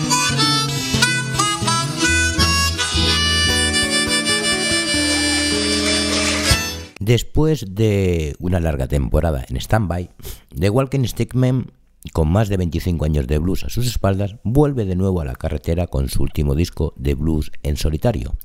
Después 7.05 7.65
de 7.69 8.37
una 8.39 8.61
larga 8.61 8.87
temporada 8.87 9.45
en 9.49 9.57
stand-by, 9.57 10.09
The 10.57 10.71
Walking 10.71 11.03
Stickman, 11.05 11.73
con 12.13 12.31
más 12.31 12.49
de 12.49 12.57
25 12.57 13.05
años 13.05 13.27
de 13.27 13.39
blues 13.39 13.65
a 13.65 13.71
sus 13.71 13.89
espaldas, 13.89 14.37
vuelve 14.45 14.85
de 14.85 14.95
nuevo 14.95 15.21
a 15.21 15.25
la 15.25 15.35
carretera 15.35 15.89
con 15.89 16.09
su 16.09 16.23
último 16.23 16.55
disco 16.55 16.95
de 16.97 17.17
blues 17.17 17.51
en 17.65 17.77
solitario, 17.77 18.37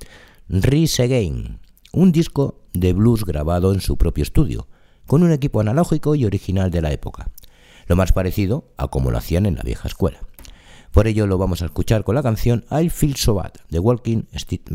Rise 0.48 1.04
Again, 1.04 1.60
un 1.92 2.10
disco 2.10 2.64
de 2.72 2.94
blues 2.94 3.24
grabado 3.24 3.72
en 3.72 3.80
su 3.80 3.96
propio 3.96 4.24
estudio, 4.24 4.66
con 5.06 5.22
un 5.22 5.30
equipo 5.30 5.60
analógico 5.60 6.16
y 6.16 6.24
original 6.24 6.72
de 6.72 6.82
la 6.82 6.90
época, 6.90 7.30
lo 7.86 7.94
más 7.94 8.10
parecido 8.10 8.72
a 8.76 8.88
como 8.88 9.12
lo 9.12 9.18
hacían 9.18 9.46
en 9.46 9.54
la 9.54 9.62
vieja 9.62 9.86
escuela. 9.86 10.18
Por 10.90 11.06
ello 11.06 11.28
lo 11.28 11.38
vamos 11.38 11.62
a 11.62 11.66
escuchar 11.66 12.02
con 12.02 12.16
la 12.16 12.24
canción 12.24 12.64
I 12.72 12.88
Feel 12.88 13.14
So 13.14 13.34
Bad 13.34 13.52
de 13.70 13.78
Walking 13.78 14.24
Stick 14.34 14.68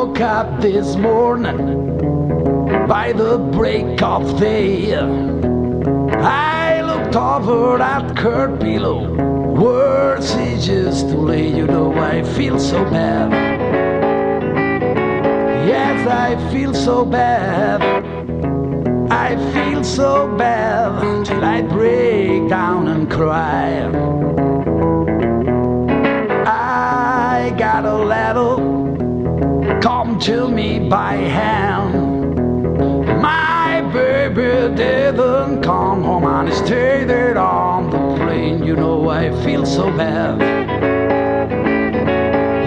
woke 0.00 0.20
up 0.20 0.60
this 0.62 0.96
morning 0.96 1.58
by 2.88 3.12
the 3.12 3.36
break 3.52 4.00
of 4.00 4.40
day. 4.40 4.94
I 4.94 6.80
looked 6.80 7.14
over 7.14 7.82
at 7.82 8.16
Kurt 8.16 8.58
below. 8.58 9.00
Words 9.52 10.30
is 10.36 10.64
just 10.64 11.10
too 11.10 11.18
late, 11.18 11.54
you 11.54 11.66
know 11.66 11.92
I 11.92 12.22
feel 12.22 12.58
so 12.58 12.82
bad. 12.84 13.30
Yes, 15.68 16.08
I 16.08 16.50
feel 16.50 16.72
so 16.72 17.04
bad. 17.04 17.82
I 19.12 19.36
feel 19.52 19.84
so 19.84 20.34
bad 20.34 21.26
till 21.26 21.44
I 21.44 21.60
break 21.60 22.48
down 22.48 22.88
and 22.88 23.10
cry. 23.10 23.84
I 26.46 27.54
got 27.58 27.84
a 27.84 28.00
come 28.40 28.79
to 30.20 30.50
me 30.50 30.78
by 30.78 31.14
hand. 31.14 32.36
My 33.22 33.80
baby 33.90 34.74
didn't 34.76 35.62
come 35.62 36.02
home 36.02 36.24
and 36.26 36.48
he 36.48 36.54
stayed 36.54 37.08
there 37.08 37.38
on 37.38 37.88
the 37.88 38.22
plane. 38.22 38.62
You 38.62 38.76
know 38.76 39.08
I 39.08 39.30
feel 39.42 39.64
so 39.64 39.90
bad. 39.96 40.38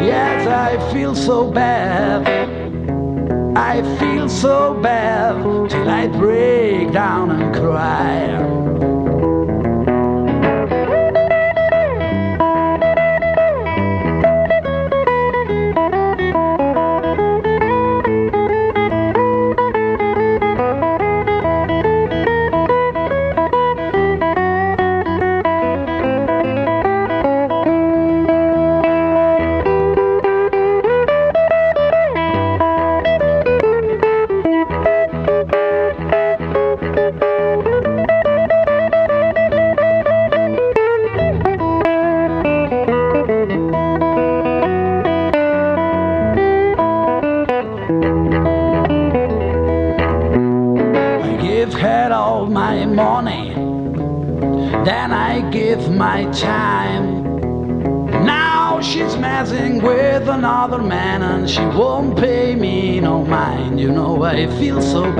Yes, 0.03 0.47
I 0.47 0.91
feel 0.91 1.13
so 1.13 1.51
bad. 1.51 2.27
I 3.55 3.83
feel 3.99 4.27
so 4.27 4.73
bad 4.81 5.69
till 5.69 5.89
I 5.89 6.07
break 6.07 6.91
down 6.91 7.29
and 7.29 7.53
cry. 7.53 8.72
Feel 64.59 64.81
so 64.81 65.12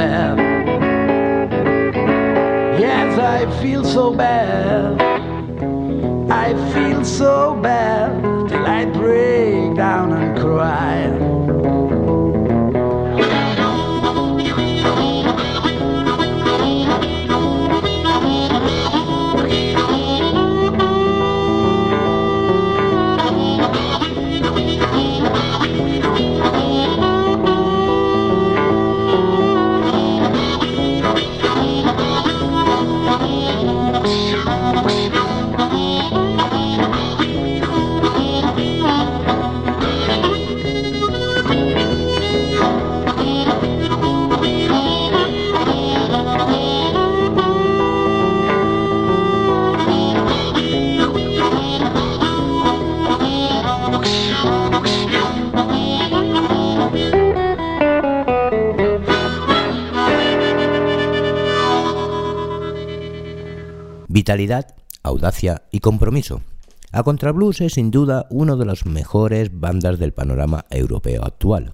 Vitalidad, 64.13 64.75
audacia 65.01 65.63
y 65.71 65.79
compromiso. 65.79 66.43
A 66.91 67.01
Contrablues 67.01 67.61
es 67.61 67.73
sin 67.73 67.89
duda 67.89 68.27
una 68.29 68.55
de 68.55 68.63
las 68.63 68.85
mejores 68.85 69.59
bandas 69.59 69.97
del 69.97 70.13
panorama 70.13 70.65
europeo 70.69 71.25
actual. 71.25 71.73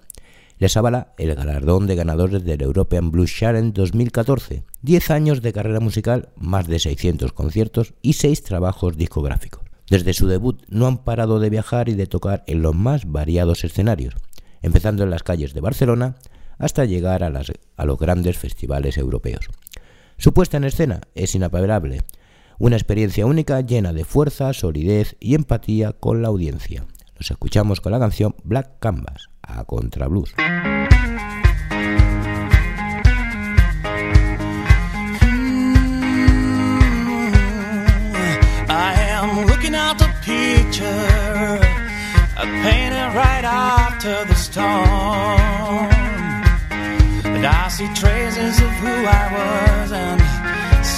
Les 0.57 0.77
avala 0.77 1.13
el 1.17 1.35
galardón 1.35 1.85
de 1.85 1.95
ganadores 1.95 2.45
del 2.45 2.61
European 2.61 3.11
Blues 3.11 3.35
Challenge 3.37 3.73
2014, 3.73 4.63
10 4.83 5.11
años 5.11 5.41
de 5.41 5.51
carrera 5.51 5.81
musical, 5.81 6.29
más 6.37 6.65
de 6.67 6.79
600 6.79 7.33
conciertos 7.33 7.93
y 8.01 8.13
6 8.13 8.41
trabajos 8.43 8.95
discográficos. 8.95 9.65
Desde 9.89 10.13
su 10.13 10.29
debut 10.29 10.63
no 10.69 10.87
han 10.87 10.99
parado 10.99 11.41
de 11.41 11.49
viajar 11.49 11.89
y 11.89 11.95
de 11.95 12.07
tocar 12.07 12.45
en 12.47 12.61
los 12.61 12.73
más 12.73 13.11
variados 13.11 13.65
escenarios, 13.65 14.15
empezando 14.61 15.03
en 15.03 15.09
las 15.09 15.23
calles 15.23 15.53
de 15.53 15.59
Barcelona 15.59 16.15
hasta 16.57 16.85
llegar 16.85 17.21
a, 17.21 17.85
los 17.85 17.99
grandes 17.99 18.37
festivales 18.37 18.97
europeos. 18.97 19.49
Su 20.17 20.33
puesta 20.33 20.55
en 20.55 20.63
escena 20.63 21.01
es 21.15 21.35
inapelable, 21.35 22.01
una 22.59 22.75
experiencia 22.75 23.25
única 23.25 23.61
llena 23.61 23.93
de 23.93 24.03
fuerza, 24.03 24.53
solidez 24.53 25.15
y 25.19 25.33
empatía 25.33 25.93
con 25.93 26.21
la 26.21 26.27
audiencia. 26.27 26.85
Nos 27.17 27.31
escuchamos 27.31 27.81
con 27.81 27.93
la 27.93 27.99
canción 27.99 28.35
Black 28.43 28.79
Canvas, 28.79 29.29
a 29.41 29.63
Contra 29.63 30.07
Blues. 30.07 30.35
I 42.41 42.45
painted 42.63 43.15
right 43.15 43.43
after 43.43 44.23
the 44.23 44.35
storm. 44.35 45.89
And 47.35 47.45
I 47.45 47.67
see 47.67 47.87
traces 47.93 48.61
of 48.61 48.71
who 48.79 48.87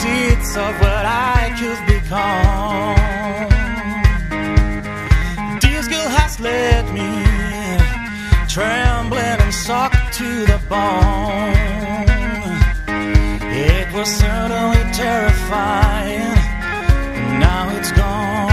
seeds 0.02 0.58
of 0.58 0.74
what 0.84 1.06
I 1.06 1.54
could 1.60 1.82
become. 1.96 3.50
This 5.66 5.86
girl 5.94 6.10
has 6.20 6.34
led 6.40 6.84
me 6.98 7.10
trembling 8.56 9.40
and 9.46 9.54
socked 9.54 10.14
to 10.20 10.30
the 10.52 10.60
bone. 10.74 11.54
It 13.70 13.88
was 13.94 14.10
certainly 14.24 14.84
terrifying, 15.02 16.34
and 17.20 17.40
now 17.40 17.64
it's 17.78 17.92
gone. 17.92 18.51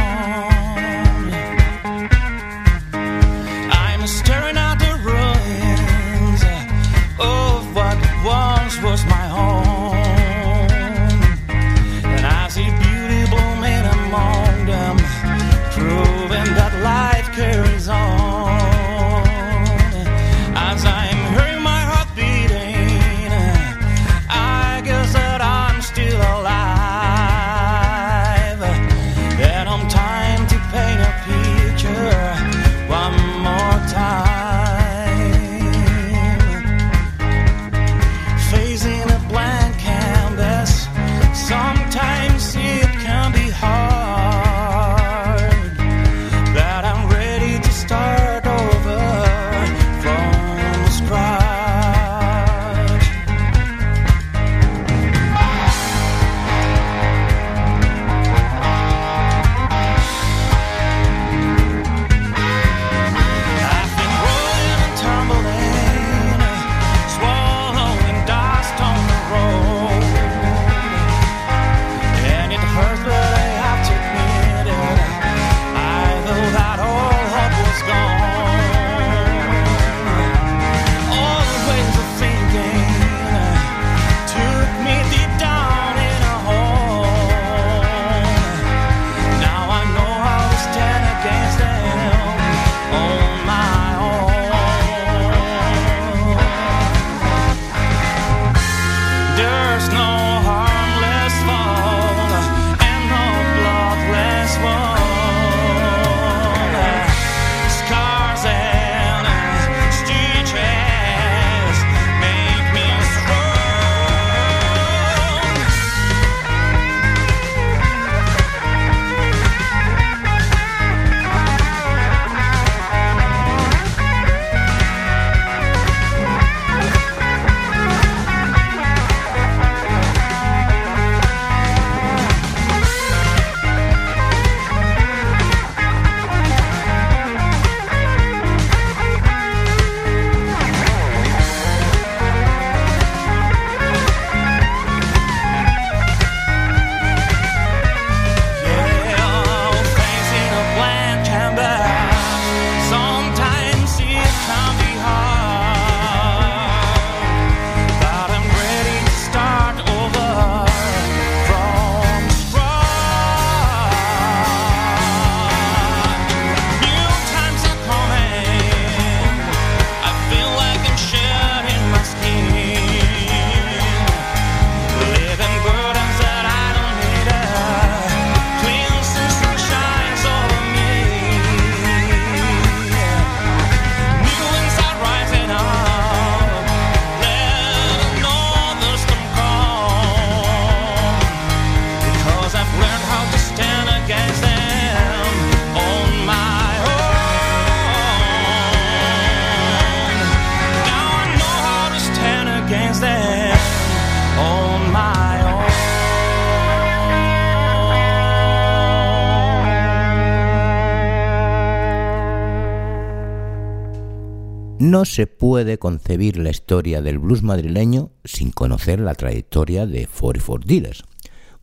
No 214.99 215.05
se 215.05 215.29
puede 215.29 215.79
concebir 215.79 216.39
la 216.39 216.51
historia 216.51 217.01
del 217.01 217.21
blues 217.21 217.45
madrileño 217.45 218.11
sin 218.25 218.51
conocer 218.51 218.99
la 218.99 219.15
trayectoria 219.15 219.87
de 219.87 220.09
44 220.09 220.67
Dealers, 220.67 221.05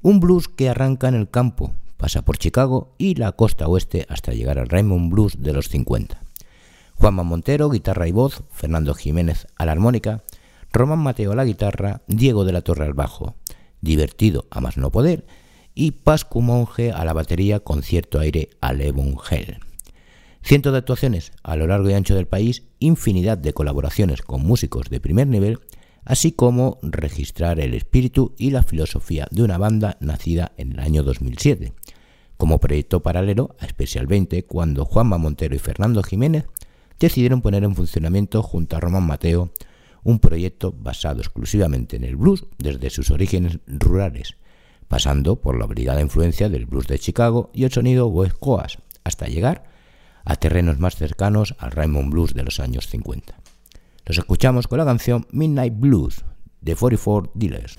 un 0.02 0.21
blues 0.21 0.48
que 0.48 0.69
arranca 0.69 1.10
en 1.10 1.15
el 1.15 1.30
campo, 1.30 1.74
pasa 1.98 2.24
por 2.24 2.38
Chicago 2.38 2.95
y 2.98 3.15
la 3.15 3.34
costa 3.34 3.67
oeste 3.67 4.06
hasta 4.08 4.32
llegar 4.32 4.58
al 4.58 4.69
Raymond 4.69 5.12
Blues 5.12 5.43
de 5.43 5.52
los 5.52 5.67
50. 5.67 6.17
Juanma 6.93 7.24
Montero, 7.24 7.69
guitarra 7.69 8.08
y 8.08 8.13
voz, 8.13 8.41
Fernando 8.52 8.93
Jiménez 8.93 9.48
a 9.58 9.65
la 9.65 9.74
armónica, 9.74 10.24
Román 10.71 11.00
Mateo 11.00 11.34
a 11.34 11.36
la 11.36 11.43
guitarra, 11.43 12.04
Diego 12.08 12.45
de 12.45 12.54
la 12.54 12.62
Torre 12.62 12.86
al 12.86 12.93
bajo, 12.93 13.36
divertido 13.82 14.45
a 14.50 14.62
más 14.62 14.78
no 14.78 14.91
poder, 14.91 15.28
y 15.74 15.91
Pascu 15.91 16.41
Monge 16.41 16.93
a 16.93 17.04
la 17.04 17.12
batería 17.12 17.60
con 17.60 17.84
cierto 17.84 18.17
aire 18.17 18.52
a 18.62 18.71
Levon. 18.71 19.17
Cientos 20.45 20.73
de 20.73 20.77
actuaciones 20.77 21.31
a 21.41 21.55
lo 21.55 21.65
largo 21.65 21.89
y 21.89 21.93
ancho 21.93 22.13
del 22.13 22.27
país, 22.27 22.67
infinidad 22.77 23.36
de 23.36 23.51
colaboraciones 23.51 24.21
con 24.21 24.45
músicos 24.45 24.91
de 24.91 24.99
primer 24.99 25.25
nivel, 25.25 25.58
así 26.03 26.34
como 26.34 26.77
registrar 26.84 27.60
el 27.60 27.73
espíritu 27.73 28.36
y 28.38 28.51
la 28.51 28.62
filosofía 28.62 29.27
de 29.31 29.41
una 29.41 29.58
banda 29.58 29.97
nacida 30.01 30.51
en 30.58 30.73
el 30.73 30.81
año 30.81 31.01
2007, 31.01 31.73
como 32.38 32.60
proyecto 32.60 33.01
paralelo 33.01 33.55
a 33.60 33.67
Special 33.67 34.05
20, 34.05 34.45
cuando 34.45 34.86
Juanma 34.86 35.17
Montero 35.17 35.55
y 35.55 35.58
Fernando 35.58 36.03
Jiménez 36.03 36.45
decidieron 36.99 37.41
poner 37.41 37.63
en 37.63 37.73
funcionamiento 37.73 38.43
junto 38.43 38.77
a 38.77 38.79
Román 38.79 39.08
Mateo 39.08 39.49
un 40.03 40.19
proyecto 40.19 40.75
basado 40.77 41.21
exclusivamente 41.21 41.95
en 41.95 42.03
el 42.03 42.17
blues 42.17 42.45
desde 42.60 42.91
sus 42.91 43.10
orígenes 43.10 43.58
rurales, 43.65 44.38
pasando 44.88 45.41
por 45.41 45.58
la 45.58 45.65
obligada 45.65 46.01
influencia 46.01 46.49
del 46.49 46.67
blues 46.67 46.86
de 46.86 46.99
Chicago 46.99 47.49
y 47.51 47.63
el 47.63 47.71
sonido 47.71 48.05
West 48.05 48.38
Coast, 48.38 48.75
hasta 49.03 49.25
llegar 49.25 49.73
a 50.25 50.35
terrenos 50.35 50.79
más 50.79 50.95
cercanos 50.95 51.55
al 51.59 51.71
Raymond 51.71 52.11
Blues 52.11 52.33
de 52.33 52.43
los 52.43 52.59
años 52.59 52.88
50. 52.88 53.35
Los 54.05 54.17
escuchamos 54.17 54.67
con 54.67 54.79
la 54.79 54.85
canción 54.85 55.25
Midnight 55.31 55.73
Blues 55.77 56.25
de 56.61 56.75
44 56.75 57.31
Dealers. 57.35 57.75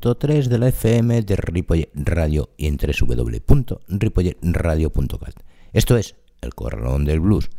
91.3 0.00 0.46
de 0.46 0.58
la 0.58 0.68
FM 0.68 1.22
de 1.22 1.36
Ripollet 1.36 1.90
Radio 1.94 2.50
y 2.56 2.66
en 2.66 2.78
www.ripolletradio.cat. 2.78 5.34
Esto 5.72 5.96
es 5.96 6.16
El 6.40 6.54
Corralón 6.54 7.04
del 7.04 7.18
Blues. 7.20 7.50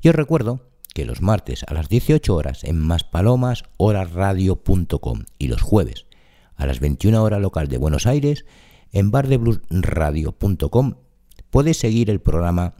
Y 0.00 0.08
os 0.08 0.14
recuerdo 0.14 0.60
que 0.92 1.04
los 1.04 1.20
martes 1.22 1.64
a 1.66 1.74
las 1.74 1.88
18 1.88 2.34
horas 2.34 2.64
en 2.64 2.80
maspalomas.horasradio.com 2.80 5.24
y 5.38 5.46
los 5.48 5.62
jueves 5.62 6.06
a 6.56 6.66
las 6.66 6.80
21 6.80 7.22
horas 7.22 7.40
local 7.40 7.68
de 7.68 7.78
Buenos 7.78 8.06
Aires 8.06 8.44
en 8.92 9.10
bardebluesradio.com 9.10 10.94
podéis 11.50 11.78
seguir 11.78 12.10
el 12.10 12.20
programa 12.20 12.74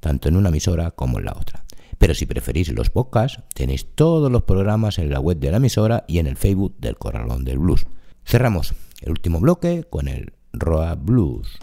tanto 0.00 0.28
en 0.28 0.36
una 0.36 0.50
emisora 0.50 0.90
como 0.90 1.18
en 1.18 1.24
la 1.26 1.32
otra. 1.32 1.64
Pero 1.98 2.14
si 2.14 2.26
preferís 2.26 2.72
los 2.72 2.88
podcasts, 2.88 3.42
tenéis 3.54 3.86
todos 3.94 4.32
los 4.32 4.44
programas 4.44 4.98
en 4.98 5.10
la 5.10 5.20
web 5.20 5.38
de 5.38 5.50
la 5.50 5.58
emisora 5.58 6.06
y 6.08 6.18
en 6.18 6.26
el 6.26 6.36
Facebook 6.36 6.74
del 6.78 6.96
Corralón 6.96 7.44
del 7.44 7.58
Blues. 7.58 7.86
Cerramos 8.24 8.74
el 9.00 9.10
último 9.10 9.40
bloque 9.40 9.84
con 9.88 10.08
el 10.08 10.32
Roa 10.52 10.94
Blues. 10.94 11.58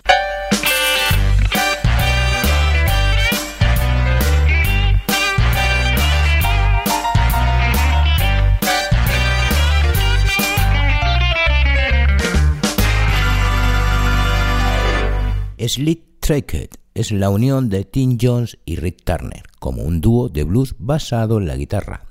Slit 15.68 16.22
Tracked 16.22 16.70
es 16.94 17.12
la 17.12 17.30
unión 17.30 17.70
de 17.70 17.84
Tim 17.84 18.18
Jones 18.22 18.58
y 18.64 18.78
Rick 18.78 19.04
Turner 19.04 19.44
como 19.60 19.84
un 19.84 20.02
dúo 20.02 20.30
de 20.30 20.44
blues 20.44 20.76
basado 20.80 21.40
en 21.40 21.48
la 21.48 21.56
guitarra, 21.58 22.06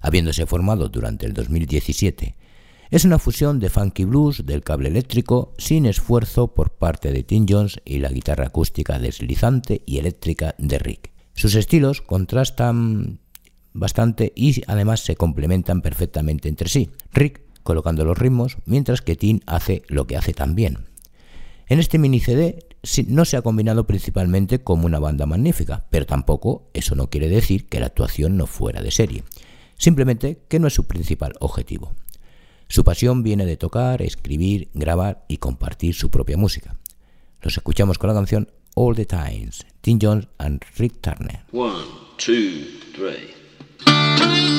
habiéndose 0.00 0.46
formado 0.46 0.88
durante 0.88 1.26
el 1.26 1.32
2017. 1.32 2.36
Es 2.90 3.04
una 3.04 3.18
fusión 3.18 3.60
de 3.60 3.68
funky 3.68 4.04
blues 4.04 4.46
del 4.46 4.62
cable 4.62 4.88
eléctrico 4.88 5.52
sin 5.58 5.84
esfuerzo 5.84 6.54
por 6.54 6.70
parte 6.70 7.12
de 7.12 7.22
Tim 7.22 7.44
Jones 7.46 7.82
y 7.84 7.98
la 7.98 8.08
guitarra 8.08 8.46
acústica 8.46 8.98
deslizante 8.98 9.82
y 9.84 9.98
eléctrica 9.98 10.54
de 10.56 10.78
Rick. 10.78 11.12
Sus 11.34 11.54
estilos 11.54 12.00
contrastan 12.00 13.20
bastante 13.74 14.32
y 14.34 14.62
además 14.66 15.00
se 15.00 15.16
complementan 15.16 15.82
perfectamente 15.82 16.48
entre 16.48 16.70
sí. 16.70 16.88
Rick 17.12 17.42
colocando 17.62 18.06
los 18.06 18.16
ritmos, 18.16 18.56
mientras 18.64 19.02
que 19.02 19.16
Tim 19.16 19.40
hace 19.44 19.82
lo 19.88 20.06
que 20.06 20.16
hace 20.16 20.32
también. 20.32 20.86
En 21.66 21.80
este 21.80 21.98
mini 21.98 22.20
CD 22.20 22.64
no 23.06 23.26
se 23.26 23.36
ha 23.36 23.42
combinado 23.42 23.86
principalmente 23.86 24.60
como 24.60 24.86
una 24.86 24.98
banda 24.98 25.26
magnífica, 25.26 25.84
pero 25.90 26.06
tampoco 26.06 26.70
eso 26.72 26.94
no 26.94 27.10
quiere 27.10 27.28
decir 27.28 27.68
que 27.68 27.80
la 27.80 27.86
actuación 27.86 28.38
no 28.38 28.46
fuera 28.46 28.80
de 28.80 28.90
serie, 28.90 29.24
simplemente 29.76 30.38
que 30.48 30.58
no 30.58 30.68
es 30.68 30.74
su 30.74 30.86
principal 30.86 31.34
objetivo. 31.40 31.92
Su 32.68 32.84
pasión 32.84 33.22
viene 33.22 33.46
de 33.46 33.56
tocar, 33.56 34.02
escribir, 34.02 34.68
grabar 34.74 35.24
y 35.26 35.38
compartir 35.38 35.94
su 35.94 36.10
propia 36.10 36.36
música. 36.36 36.76
Los 37.40 37.56
escuchamos 37.56 37.96
con 37.96 38.08
la 38.08 38.14
canción 38.14 38.50
All 38.74 38.94
the 38.94 39.06
Times, 39.06 39.64
Tim 39.80 39.98
Jones 40.00 40.28
and 40.36 40.62
Rick 40.76 41.00
Turner. 41.00 41.44
One, 41.52 41.84
two, 42.18 42.66
three. 42.94 44.57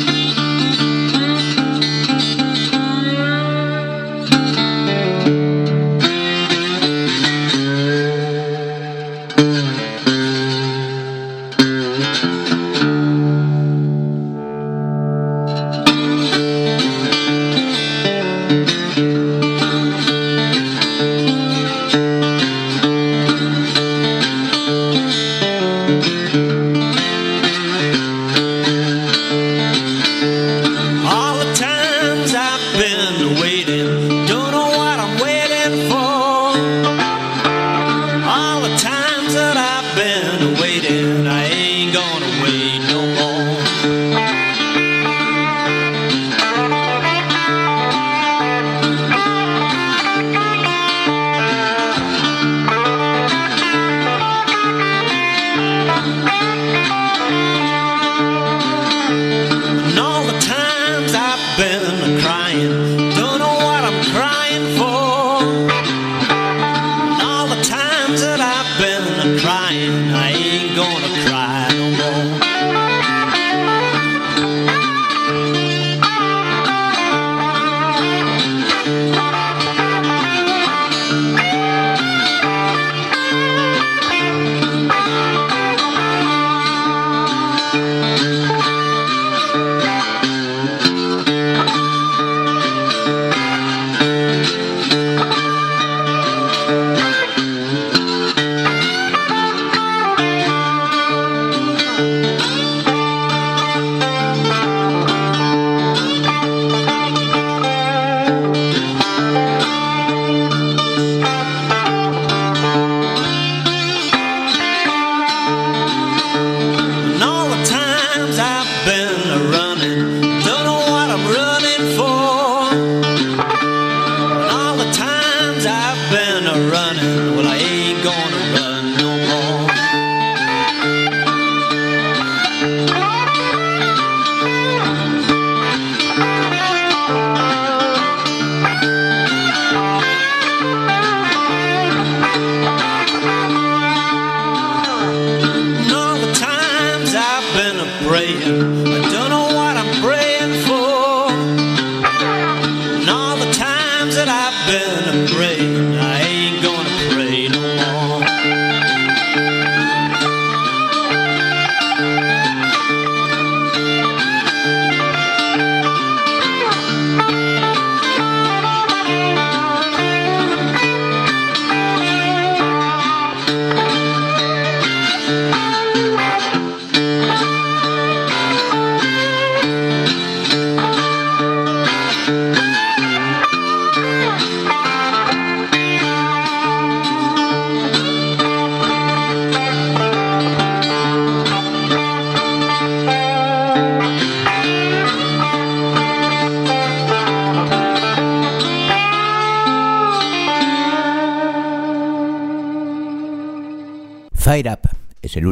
That 68.29 68.41
I've 68.41 68.77
been 68.77 69.39
crying, 69.39 70.13
I 70.13 70.48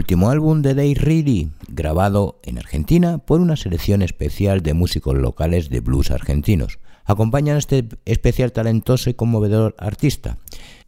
último 0.08 0.30
álbum 0.30 0.62
de 0.62 0.74
Dave 0.74 0.94
Reedy, 0.94 1.50
grabado 1.68 2.40
en 2.44 2.58
Argentina 2.58 3.18
por 3.18 3.42
una 3.42 3.58
selección 3.58 4.02
especial 4.02 4.64
de 4.64 4.74
músicos 4.74 5.18
locales 5.18 5.70
de 5.70 5.82
blues 5.82 6.12
argentinos. 6.12 6.80
Acompañan 7.04 7.58
a 7.58 7.60
este 7.60 7.90
especial 8.06 8.54
talentoso 8.54 9.10
y 9.10 9.16
conmovedor 9.16 9.76
artista. 9.78 10.38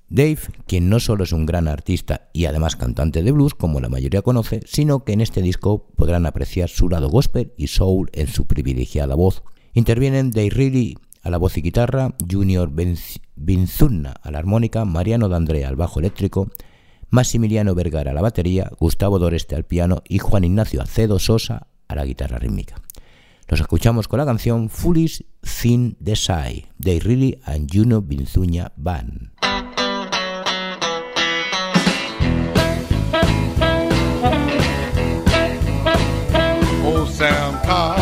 Dave, 0.07 0.39
quien 0.67 0.87
no 0.87 1.01
solo 1.01 1.25
es 1.25 1.33
un 1.33 1.45
gran 1.45 1.67
artista 1.67 2.29
y 2.31 2.45
además 2.45 2.77
cantante 2.77 3.21
de 3.21 3.33
blues, 3.33 3.55
como 3.55 3.81
la 3.81 3.89
mayoría 3.89 4.21
conoce, 4.21 4.61
sino 4.65 5.03
que 5.03 5.11
en 5.11 5.19
este 5.19 5.41
disco 5.41 5.89
podrán 5.97 6.25
apreciar 6.25 6.69
su 6.69 6.87
lado 6.87 7.09
gospel 7.09 7.51
y 7.57 7.67
soul 7.67 8.09
en 8.13 8.27
su 8.27 8.47
privilegiada 8.47 9.15
voz. 9.15 9.43
Intervienen 9.73 10.31
Dave 10.31 10.51
Reedy 10.51 10.95
a 11.23 11.29
la 11.29 11.37
voz 11.37 11.57
y 11.57 11.61
guitarra, 11.61 12.15
Junior 12.31 12.71
Binzurna 13.35 14.11
a 14.21 14.31
la 14.31 14.39
armónica, 14.39 14.85
Mariano 14.85 15.27
D'Andrea 15.27 15.67
al 15.67 15.75
bajo 15.75 15.99
eléctrico, 15.99 16.49
Maximiliano 17.09 17.75
Vergara 17.75 18.11
a 18.11 18.13
la 18.13 18.21
batería, 18.21 18.69
Gustavo 18.79 19.19
Doreste 19.19 19.55
al 19.55 19.65
piano 19.65 20.03
y 20.07 20.19
Juan 20.19 20.43
Ignacio 20.43 20.81
Acedo 20.81 21.19
Sosa 21.19 21.67
a 21.87 21.95
la 21.95 22.05
guitarra 22.05 22.37
rítmica. 22.37 22.75
Los 23.47 23.61
escuchamos 23.61 24.07
con 24.07 24.19
la 24.19 24.25
canción 24.25 24.69
Foolish 24.69 25.25
Thin 25.41 25.97
Desire 25.99 26.67
de 26.77 26.99
Reedy 26.99 27.39
and 27.45 27.67
Juno. 27.71 28.05
Sam 37.19 37.59
Carr. 37.63 37.98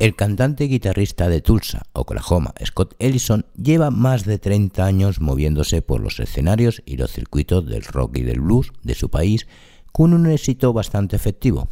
El 0.00 0.16
cantante 0.16 0.64
y 0.64 0.68
guitarrista 0.68 1.28
de 1.28 1.42
Tulsa, 1.42 1.82
Oklahoma, 1.92 2.54
Scott 2.64 2.94
Ellison, 2.98 3.44
lleva 3.54 3.90
más 3.90 4.24
de 4.24 4.38
30 4.38 4.82
años 4.82 5.20
moviéndose 5.20 5.82
por 5.82 6.00
los 6.00 6.18
escenarios 6.20 6.82
y 6.86 6.96
los 6.96 7.12
circuitos 7.12 7.66
del 7.66 7.82
rock 7.82 8.16
y 8.16 8.22
del 8.22 8.40
blues 8.40 8.72
de 8.82 8.94
su 8.94 9.10
país 9.10 9.46
con 9.92 10.14
un 10.14 10.26
éxito 10.30 10.72
bastante 10.72 11.16
efectivo. 11.16 11.68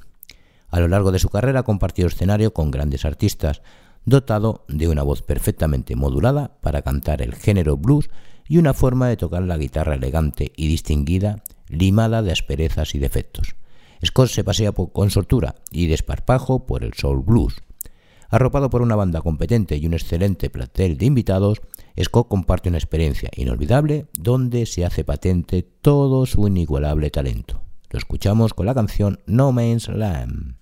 A 0.69 0.79
lo 0.79 0.89
largo 0.89 1.11
de 1.11 1.21
su 1.21 1.31
carrera 1.31 1.63
compartió 1.63 2.07
escenario 2.07 2.53
con 2.53 2.71
grandes 2.71 3.07
artistas, 3.07 3.63
dotado 4.05 4.67
de 4.69 4.89
una 4.89 5.05
voz 5.05 5.23
perfectamente 5.23 5.97
modulada 5.97 6.59
para 6.61 6.83
cantar 6.83 7.23
el 7.23 7.35
género 7.35 7.79
blues 7.79 8.11
y 8.47 8.59
una 8.59 8.75
forma 8.75 9.09
de 9.09 9.17
tocar 9.17 9.43
la 9.45 9.57
guitarra 9.57 9.95
elegante 9.95 10.53
y 10.55 10.69
distinguida, 10.69 11.45
limada 11.69 12.21
de 12.21 12.33
asperezas 12.33 12.95
y 12.95 12.99
defectos. 12.99 13.57
Scott 14.05 14.29
se 14.29 14.45
pasea 14.45 14.73
con 14.73 15.09
soltura 15.09 15.55
y 15.71 15.87
desparpajo 15.87 16.67
por 16.67 16.85
el 16.85 16.93
soul 16.93 17.23
blues. 17.23 17.63
Arropado 18.31 18.69
por 18.69 18.83
una 18.83 18.95
banda 18.95 19.23
competente 19.23 19.77
y 19.77 19.87
un 19.87 19.95
excelente 19.95 20.51
plantel 20.51 20.99
de 20.99 21.07
invitados, 21.07 21.63
Scott 22.03 22.29
comparte 22.29 22.69
una 22.69 22.79
experiencia 22.79 23.31
inolvidable 23.35 24.07
donde 24.13 24.67
se 24.67 24.85
hace 24.85 25.03
patente 25.03 25.63
todo 25.63 26.27
su 26.27 26.47
inigualable 26.47 27.11
talento. 27.11 27.63
Lo 27.91 27.99
escuchamos 27.99 28.53
con 28.53 28.67
la 28.67 28.75
canción 28.75 29.21
No 29.27 29.51
Man's 29.53 29.89
Land. 29.89 30.58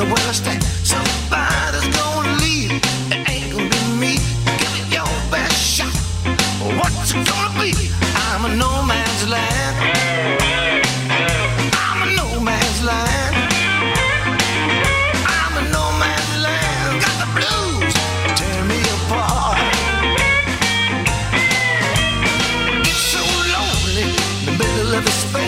Where 0.00 0.28
I 0.28 0.32
stand. 0.32 0.62
Somebody's 0.82 1.86
gonna 1.94 2.32
leave. 2.40 2.72
It 3.12 3.28
ain't 3.28 3.52
gonna 3.52 3.68
be 3.68 3.80
me. 4.00 4.12
Give 4.58 4.74
it 4.80 4.86
your 4.90 5.06
best 5.30 5.54
shot. 5.76 5.92
What's 6.78 7.10
it 7.12 7.22
gonna 7.28 7.60
be? 7.60 7.72
I'm 8.16 8.44
a 8.46 8.48
no 8.56 8.82
man's 8.82 9.28
land. 9.28 9.76
I'm 11.86 12.08
a 12.08 12.10
no 12.16 12.40
man's 12.40 12.82
land. 12.82 13.34
I'm 15.36 15.54
a 15.58 15.62
no 15.70 15.84
man's 16.02 16.34
land. 16.46 17.02
Got 17.04 17.16
the 17.22 17.28
blues. 17.36 17.94
Me 18.68 18.80
apart. 18.96 19.58
Get 22.84 22.98
so 23.12 23.22
lonely 23.54 24.08
in 24.40 24.46
the 24.46 24.52
middle 24.58 24.94
of 24.94 25.04
a 25.06 25.10
spell, 25.10 25.39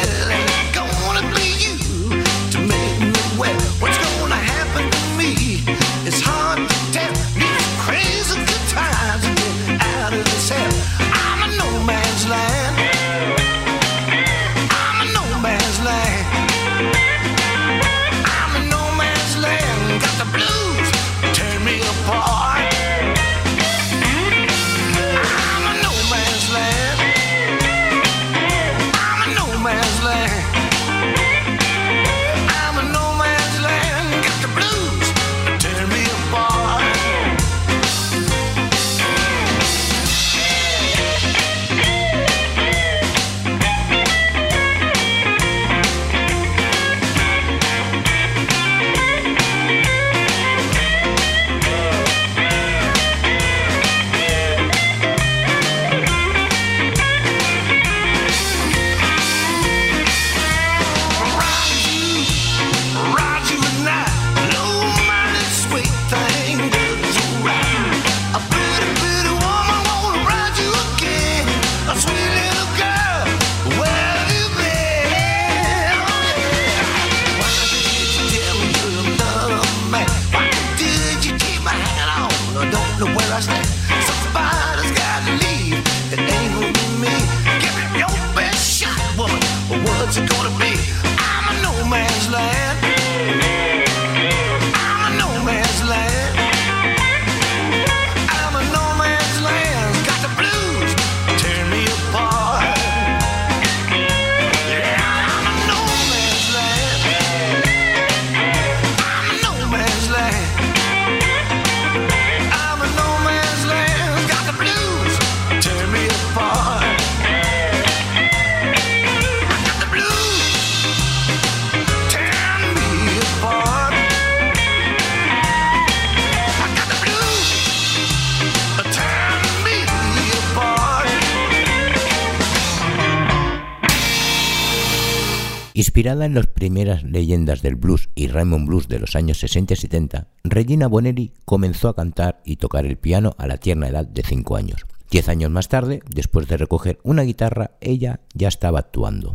Inspirada 135.93 136.25
en 136.25 136.33
las 136.33 136.47
primeras 136.47 137.03
leyendas 137.03 137.61
del 137.61 137.77
blues 137.77 138.09
y 138.15 138.29
Raymond 138.29 138.67
Blues 138.67 138.89
de 138.89 138.99
los 138.99 139.15
años 139.15 139.41
60 139.41 139.75
y 139.75 139.77
70, 139.77 140.27
Regina 140.43 140.87
Bonelli 140.87 141.35
comenzó 141.45 141.91
a 141.91 141.95
cantar 141.95 142.41
y 142.47 142.57
tocar 142.57 142.87
el 142.87 142.97
piano 142.97 143.35
a 143.37 143.47
la 143.47 143.59
tierna 143.59 143.89
edad 143.89 144.07
de 144.07 144.23
5 144.23 144.57
años. 144.57 144.87
Diez 145.11 145.29
años 145.29 145.51
más 145.51 145.69
tarde, 145.69 146.01
después 146.09 146.49
de 146.49 146.57
recoger 146.57 146.99
una 147.03 147.25
guitarra, 147.25 147.73
ella 147.83 148.21
ya 148.33 148.49
estaba 148.49 148.79
actuando. 148.79 149.35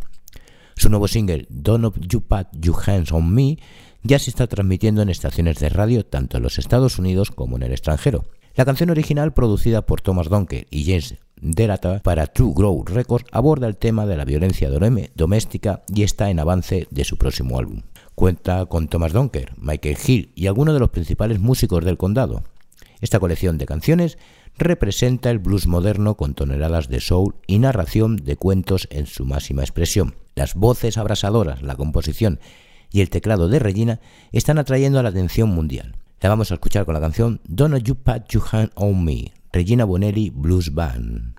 Su 0.76 0.90
nuevo 0.90 1.08
single, 1.08 1.46
Don't 1.48 1.96
You 2.10 2.22
Pat 2.22 2.48
Your 2.60 2.78
Hands 2.90 3.12
on 3.12 3.32
Me, 3.32 3.60
ya 4.02 4.18
se 4.18 4.32
está 4.32 4.48
transmitiendo 4.48 5.04
en 5.04 5.10
estaciones 5.10 5.60
de 5.60 5.70
radio 5.70 6.08
tanto 6.08 6.38
en 6.38 6.44
los 6.44 6.58
Estados 6.58 6.98
Unidos 6.98 7.30
como 7.30 7.58
en 7.58 7.62
el 7.62 7.72
extranjero. 7.72 8.26
La 8.58 8.66
canción 8.66 8.90
original, 8.90 9.34
producida 9.34 9.86
por 9.86 10.02
Thomas 10.02 10.30
Donker 10.30 10.66
y 10.72 10.84
James 10.84 11.14
Derata 11.40 12.02
para 12.02 12.26
True 12.26 12.54
Grow 12.56 12.84
Records, 12.88 13.28
aborda 13.32 13.68
el 13.68 13.78
tema 13.78 14.08
de 14.08 14.18
la 14.18 14.26
violencia 14.26 14.72
doméstica 15.14 15.84
y 15.94 16.02
está 16.02 16.32
en 16.32 16.40
avance 16.40 16.88
de 16.90 17.04
su 17.04 17.18
próximo 17.18 17.60
álbum. 17.60 17.84
Cuenta 18.16 18.66
con 18.66 18.88
Thomas 18.88 19.14
Donker, 19.14 19.54
Michael 19.58 20.00
Hill 20.04 20.32
y 20.34 20.48
algunos 20.48 20.74
de 20.74 20.80
los 20.80 20.90
principales 20.90 21.40
músicos 21.40 21.86
del 21.86 21.98
condado. 21.98 22.46
Esta 23.00 23.20
colección 23.20 23.60
de 23.60 23.68
canciones 23.68 24.18
representa 24.58 25.30
el 25.30 25.38
blues 25.38 25.68
moderno 25.68 26.18
con 26.18 26.34
toneladas 26.34 26.90
de 26.90 27.00
soul 27.00 27.36
y 27.46 27.60
narración 27.60 28.16
de 28.16 28.38
cuentos 28.38 28.88
en 28.90 29.06
su 29.06 29.24
máxima 29.24 29.62
expresión. 29.62 30.16
Las 30.34 30.56
voces 30.56 30.98
abrasadoras, 30.98 31.62
la 31.62 31.76
composición 31.76 32.40
y 32.92 33.02
el 33.02 33.12
teclado 33.12 33.50
de 33.50 33.60
Regina 33.60 34.00
están 34.32 34.58
atrayendo 34.58 35.04
la 35.04 35.10
atención 35.10 35.50
mundial. 35.50 35.94
La 36.20 36.30
vamos 36.30 36.50
a 36.50 36.56
escuchar 36.56 36.84
con 36.84 36.96
la 36.96 37.00
canción 37.00 37.40
Don't 37.48 37.78
You 37.84 37.94
Pat 37.94 38.28
Your 38.30 38.44
Hand 38.52 38.72
on 38.74 39.06
Me, 39.06 39.34
Regina 39.54 39.86
Bonelli 39.86 40.32
Blues 40.32 40.74
Band. 40.74 41.37